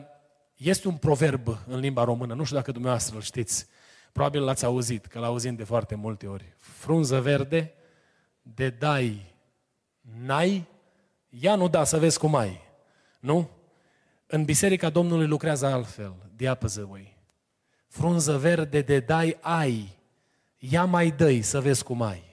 este 0.55 0.87
un 0.87 0.95
proverb 0.95 1.57
în 1.67 1.79
limba 1.79 2.03
română, 2.03 2.33
nu 2.33 2.43
știu 2.43 2.55
dacă 2.55 2.71
dumneavoastră 2.71 3.15
îl 3.15 3.21
știți, 3.21 3.67
probabil 4.11 4.43
l-ați 4.43 4.65
auzit, 4.65 5.05
că 5.05 5.19
l-auzim 5.19 5.55
de 5.55 5.63
foarte 5.63 5.95
multe 5.95 6.27
ori. 6.27 6.53
Frunză 6.57 7.21
verde, 7.21 7.73
de 8.41 8.69
dai, 8.69 9.35
n-ai, 10.01 10.67
ia 11.29 11.55
nu 11.55 11.67
da 11.67 11.83
să 11.83 11.97
vezi 11.97 12.19
cum 12.19 12.35
ai. 12.35 12.61
Nu? 13.19 13.49
În 14.27 14.43
Biserica 14.43 14.89
Domnului 14.89 15.27
lucrează 15.27 15.65
altfel, 15.65 16.15
the 16.35 16.49
opposite 16.49 16.87
way. 16.89 17.17
Frunză 17.87 18.37
verde 18.37 18.81
de 18.81 18.99
dai, 18.99 19.37
ai, 19.41 19.97
ia 20.57 20.85
mai 20.85 21.11
dăi 21.11 21.41
să 21.41 21.61
vezi 21.61 21.83
cum 21.83 22.01
ai. 22.01 22.23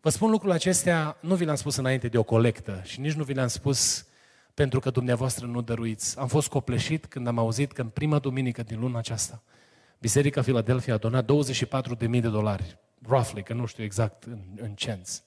Vă 0.00 0.12
spun 0.12 0.30
lucrurile 0.30 0.56
acestea, 0.56 1.16
nu 1.20 1.34
vi 1.34 1.44
le-am 1.44 1.56
spus 1.56 1.76
înainte 1.76 2.08
de 2.08 2.18
o 2.18 2.22
colectă 2.22 2.80
și 2.84 3.00
nici 3.00 3.12
nu 3.12 3.24
vi 3.24 3.32
le-am 3.32 3.48
spus 3.48 4.06
pentru 4.54 4.80
că 4.80 4.90
dumneavoastră 4.90 5.46
nu 5.46 5.60
dăruiți. 5.60 6.18
Am 6.18 6.26
fost 6.26 6.48
copleșit 6.48 7.06
când 7.06 7.26
am 7.26 7.38
auzit 7.38 7.72
că 7.72 7.80
în 7.80 7.88
prima 7.88 8.18
duminică 8.18 8.62
din 8.62 8.80
luna 8.80 8.98
aceasta, 8.98 9.42
Biserica 10.06 10.42
Philadelphia 10.42 10.94
a 10.94 10.96
donat 10.96 11.32
24.000 11.98 12.10
de 12.10 12.28
dolari, 12.28 12.78
roughly, 13.06 13.42
că 13.42 13.52
nu 13.52 13.66
știu 13.66 13.84
exact 13.84 14.24
în, 14.24 14.40
în 14.56 14.74
cenți. 14.74 15.22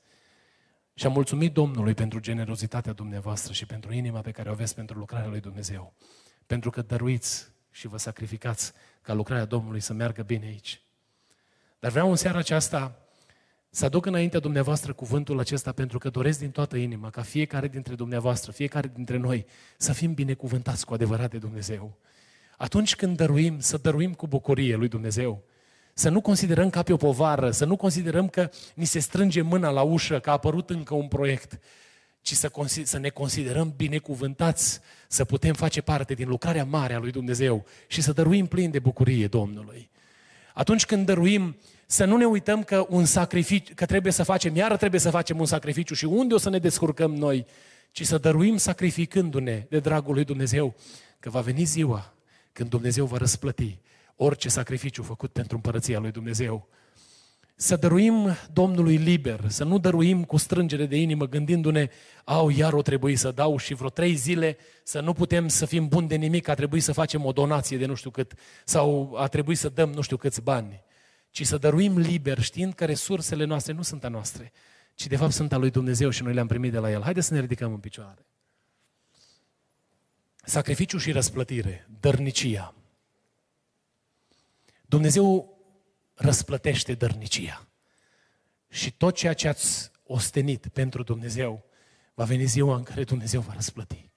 Și 0.93 1.05
am 1.05 1.11
mulțumit 1.11 1.53
Domnului 1.53 1.93
pentru 1.93 2.19
generozitatea 2.19 2.93
dumneavoastră 2.93 3.53
și 3.53 3.65
pentru 3.65 3.93
inima 3.93 4.21
pe 4.21 4.31
care 4.31 4.49
o 4.49 4.51
aveți 4.51 4.75
pentru 4.75 4.97
lucrarea 4.97 5.27
lui 5.27 5.39
Dumnezeu. 5.39 5.93
Pentru 6.45 6.69
că 6.69 6.81
dăruiți 6.81 7.51
și 7.71 7.87
vă 7.87 7.97
sacrificați 7.97 8.71
ca 9.01 9.13
lucrarea 9.13 9.45
Domnului 9.45 9.79
să 9.79 9.93
meargă 9.93 10.21
bine 10.21 10.45
aici. 10.45 10.81
Dar 11.79 11.91
vreau 11.91 12.09
în 12.09 12.15
seara 12.15 12.37
aceasta 12.37 12.99
să 13.69 13.85
aduc 13.85 14.05
înaintea 14.05 14.39
dumneavoastră 14.39 14.93
cuvântul 14.93 15.39
acesta 15.39 15.71
pentru 15.71 15.97
că 15.97 16.09
doresc 16.09 16.39
din 16.39 16.51
toată 16.51 16.77
inima 16.77 17.09
ca 17.09 17.21
fiecare 17.21 17.67
dintre 17.67 17.95
dumneavoastră, 17.95 18.51
fiecare 18.51 18.91
dintre 18.93 19.17
noi 19.17 19.45
să 19.77 19.93
fim 19.93 20.13
binecuvântați 20.13 20.85
cu 20.85 20.93
adevărat 20.93 21.29
de 21.29 21.37
Dumnezeu. 21.37 21.97
Atunci 22.59 22.95
când 22.95 23.17
dăruim, 23.17 23.59
să 23.59 23.77
dăruim 23.77 24.13
cu 24.13 24.27
bucurie 24.27 24.75
lui 24.75 24.87
Dumnezeu. 24.87 25.43
Să 25.93 26.09
nu 26.09 26.21
considerăm 26.21 26.69
ca 26.69 26.83
pe 26.83 26.93
o 26.93 26.97
povară, 26.97 27.51
să 27.51 27.65
nu 27.65 27.75
considerăm 27.75 28.27
că 28.27 28.49
ni 28.73 28.85
se 28.85 28.99
strânge 28.99 29.41
mâna 29.41 29.69
la 29.69 29.81
ușă, 29.81 30.19
că 30.19 30.29
a 30.29 30.33
apărut 30.33 30.69
încă 30.69 30.93
un 30.93 31.07
proiect, 31.07 31.59
ci 32.21 32.33
să, 32.33 32.51
să 32.83 32.97
ne 32.97 33.09
considerăm 33.09 33.73
binecuvântați, 33.77 34.79
să 35.07 35.25
putem 35.25 35.53
face 35.53 35.81
parte 35.81 36.13
din 36.13 36.27
lucrarea 36.27 36.65
mare 36.65 36.93
a 36.93 36.99
lui 36.99 37.11
Dumnezeu 37.11 37.65
și 37.87 38.01
să 38.01 38.11
dăruim 38.11 38.45
plin 38.45 38.71
de 38.71 38.79
bucurie 38.79 39.27
Domnului. 39.27 39.89
Atunci 40.53 40.85
când 40.85 41.05
dăruim, 41.05 41.57
să 41.85 42.05
nu 42.05 42.17
ne 42.17 42.25
uităm 42.25 42.63
că 42.63 42.85
un 42.89 43.05
sacrificiu, 43.05 43.73
că 43.75 43.85
trebuie 43.85 44.11
să 44.11 44.23
facem, 44.23 44.55
iară 44.55 44.77
trebuie 44.77 44.99
să 44.99 45.09
facem 45.09 45.39
un 45.39 45.45
sacrificiu 45.45 45.93
și 45.93 46.05
unde 46.05 46.33
o 46.33 46.37
să 46.37 46.49
ne 46.49 46.59
descurcăm 46.59 47.15
noi, 47.15 47.45
ci 47.91 48.05
să 48.05 48.17
dăruim 48.17 48.57
sacrificându-ne 48.57 49.65
de 49.69 49.79
dragul 49.79 50.13
lui 50.13 50.23
Dumnezeu, 50.23 50.75
că 51.19 51.29
va 51.29 51.41
veni 51.41 51.63
ziua 51.63 52.13
când 52.51 52.69
Dumnezeu 52.69 53.05
va 53.05 53.17
răsplăti 53.17 53.79
orice 54.15 54.49
sacrificiu 54.49 55.03
făcut 55.03 55.31
pentru 55.31 55.55
împărăția 55.55 55.99
lui 55.99 56.11
Dumnezeu. 56.11 56.67
Să 57.55 57.75
dăruim 57.75 58.27
Domnului 58.53 58.95
liber, 58.95 59.39
să 59.47 59.63
nu 59.63 59.79
dăruim 59.79 60.23
cu 60.23 60.37
strângere 60.37 60.85
de 60.85 60.97
inimă 60.97 61.27
gândindu-ne, 61.27 61.89
au, 62.23 62.49
iar 62.49 62.73
o 62.73 62.81
trebuie 62.81 63.15
să 63.15 63.31
dau 63.31 63.57
și 63.57 63.73
vreo 63.73 63.89
trei 63.89 64.15
zile 64.15 64.57
să 64.83 64.99
nu 64.99 65.13
putem 65.13 65.47
să 65.47 65.65
fim 65.65 65.87
buni 65.87 66.07
de 66.07 66.15
nimic, 66.15 66.47
a 66.47 66.53
trebuit 66.53 66.83
să 66.83 66.91
facem 66.91 67.25
o 67.25 67.31
donație 67.31 67.77
de 67.77 67.85
nu 67.85 67.93
știu 67.93 68.09
cât 68.09 68.33
sau 68.65 69.15
a 69.17 69.27
trebuit 69.27 69.57
să 69.57 69.69
dăm 69.69 69.89
nu 69.89 70.01
știu 70.01 70.17
câți 70.17 70.41
bani 70.41 70.83
ci 71.31 71.45
să 71.45 71.57
dăruim 71.57 71.97
liber, 71.97 72.41
știind 72.41 72.73
că 72.73 72.85
resursele 72.85 73.43
noastre 73.43 73.73
nu 73.73 73.81
sunt 73.81 74.03
a 74.03 74.07
noastre, 74.07 74.51
ci 74.93 75.07
de 75.07 75.15
fapt 75.15 75.31
sunt 75.31 75.53
a 75.53 75.57
lui 75.57 75.69
Dumnezeu 75.69 76.09
și 76.09 76.23
noi 76.23 76.33
le-am 76.33 76.47
primit 76.47 76.71
de 76.71 76.77
la 76.77 76.91
El. 76.91 77.01
Haideți 77.01 77.27
să 77.27 77.33
ne 77.33 77.39
ridicăm 77.39 77.71
în 77.73 77.79
picioare. 77.79 78.25
Sacrificiu 80.49 80.97
și 80.97 81.11
răsplătire, 81.11 81.87
dărnicia. 81.99 82.73
Dumnezeu 84.81 85.57
răsplătește 86.13 86.93
dărnicia. 86.93 87.67
Și 88.69 88.91
tot 88.91 89.15
ceea 89.15 89.33
ce 89.33 89.47
ați 89.47 89.91
ostenit 90.03 90.67
pentru 90.67 91.03
Dumnezeu, 91.03 91.65
va 92.13 92.23
veni 92.23 92.45
ziua 92.45 92.75
în 92.75 92.83
care 92.83 93.03
Dumnezeu 93.03 93.41
va 93.41 93.53
răsplăti. 93.53 94.09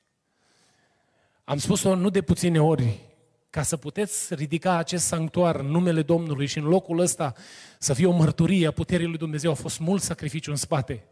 Am 1.45 1.59
spus-o 1.59 1.95
nu 1.95 2.11
de 2.11 2.23
puține 2.23 2.61
ori 2.61 2.99
ca 3.51 3.63
să 3.63 3.77
puteți 3.77 4.35
ridica 4.35 4.77
acest 4.77 5.07
sanctuar 5.07 5.57
în 5.57 5.67
numele 5.67 6.03
Domnului 6.03 6.47
și 6.47 6.59
în 6.59 6.65
locul 6.65 6.99
ăsta 6.99 7.35
să 7.79 7.95
fie 7.95 8.07
o 8.07 8.17
mărturie 8.17 8.67
a 8.67 8.71
puterii 8.71 9.07
lui 9.07 9.19
Dumnezeu, 9.19 9.51
a 9.51 9.55
fost 9.55 9.79
mult 9.79 10.03
sacrificiu 10.03 10.51
în 10.51 10.57
spate. 10.57 11.05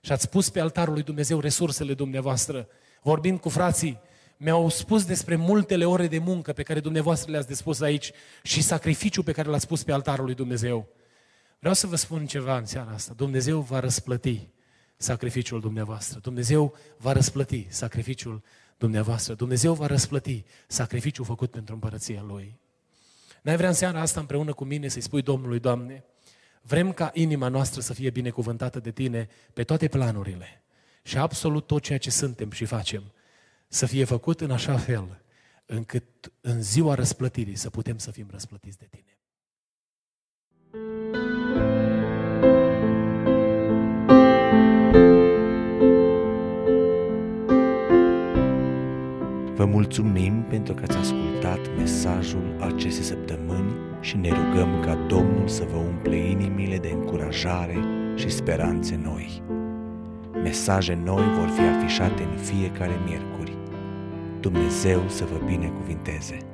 Și 0.00 0.12
ați 0.12 0.28
pus 0.28 0.50
pe 0.50 0.60
altarul 0.60 0.94
lui 0.94 1.02
Dumnezeu 1.02 1.40
resursele 1.40 1.94
dumneavoastră. 1.94 2.68
Vorbind 3.02 3.40
cu 3.40 3.48
frații, 3.48 4.00
mi-au 4.38 4.68
spus 4.68 5.04
despre 5.04 5.36
multele 5.36 5.84
ore 5.84 6.06
de 6.06 6.18
muncă 6.18 6.52
pe 6.52 6.62
care 6.62 6.80
dumneavoastră 6.80 7.30
le-ați 7.30 7.46
dispus 7.46 7.80
aici 7.80 8.12
și 8.42 8.62
sacrificiul 8.62 9.24
pe 9.24 9.32
care 9.32 9.48
l-ați 9.48 9.66
pus 9.66 9.82
pe 9.82 9.92
altarul 9.92 10.24
lui 10.24 10.34
Dumnezeu. 10.34 10.88
Vreau 11.58 11.74
să 11.74 11.86
vă 11.86 11.96
spun 11.96 12.26
ceva 12.26 12.56
în 12.56 12.64
seara 12.64 12.90
asta. 12.90 13.12
Dumnezeu 13.16 13.60
va 13.60 13.80
răsplăti 13.80 14.48
sacrificiul 14.96 15.60
dumneavoastră. 15.60 16.18
Dumnezeu 16.22 16.76
va 16.96 17.12
răsplăti 17.12 17.66
sacrificiul 17.68 18.42
dumneavoastră. 18.76 19.34
Dumnezeu 19.34 19.74
va 19.74 19.86
răsplăti 19.86 20.44
sacrificiul 20.66 21.24
făcut 21.24 21.50
pentru 21.50 21.74
împărăția 21.74 22.22
Lui. 22.22 22.58
N-ai 23.42 23.56
vrea 23.56 23.68
în 23.68 23.74
seara 23.74 24.00
asta 24.00 24.20
împreună 24.20 24.52
cu 24.52 24.64
mine 24.64 24.88
să-i 24.88 25.02
spui 25.02 25.22
Domnului, 25.22 25.58
Doamne, 25.58 26.04
vrem 26.62 26.92
ca 26.92 27.10
inima 27.14 27.48
noastră 27.48 27.80
să 27.80 27.94
fie 27.94 28.10
binecuvântată 28.10 28.80
de 28.80 28.90
Tine 28.90 29.28
pe 29.52 29.64
toate 29.64 29.88
planurile 29.88 30.62
și 31.02 31.18
absolut 31.18 31.66
tot 31.66 31.82
ceea 31.82 31.98
ce 31.98 32.10
suntem 32.10 32.50
și 32.50 32.64
facem 32.64 33.12
să 33.68 33.86
fie 33.86 34.04
făcut 34.04 34.40
în 34.40 34.50
așa 34.50 34.76
fel 34.76 35.22
încât 35.66 36.32
în 36.40 36.62
ziua 36.62 36.94
răsplătirii 36.94 37.56
să 37.56 37.70
putem 37.70 37.98
să 37.98 38.10
fim 38.10 38.26
răsplătiți 38.30 38.78
de 38.78 38.88
Tine. 38.90 39.18
Vă 49.54 49.64
mulțumim 49.64 50.42
pentru 50.42 50.74
că 50.74 50.82
ați 50.82 50.96
ascultat 50.96 51.76
mesajul 51.76 52.56
acestei 52.60 53.04
săptămâni 53.04 53.72
și 54.00 54.16
ne 54.16 54.28
rugăm 54.28 54.80
ca 54.80 54.94
Domnul 54.94 55.48
să 55.48 55.64
vă 55.64 55.76
umple 55.76 56.16
inimile 56.16 56.78
de 56.78 56.88
încurajare 56.88 57.76
și 58.14 58.28
speranțe 58.28 59.00
noi. 59.02 59.42
Mesaje 60.32 60.94
noi 60.94 61.24
vor 61.38 61.48
fi 61.48 61.60
afișate 61.60 62.22
în 62.22 62.36
fiecare 62.36 63.00
miercuri. 63.04 63.57
Dumnezeu 64.40 65.02
să 65.08 65.24
vă 65.24 65.46
binecuvinteze! 65.46 66.47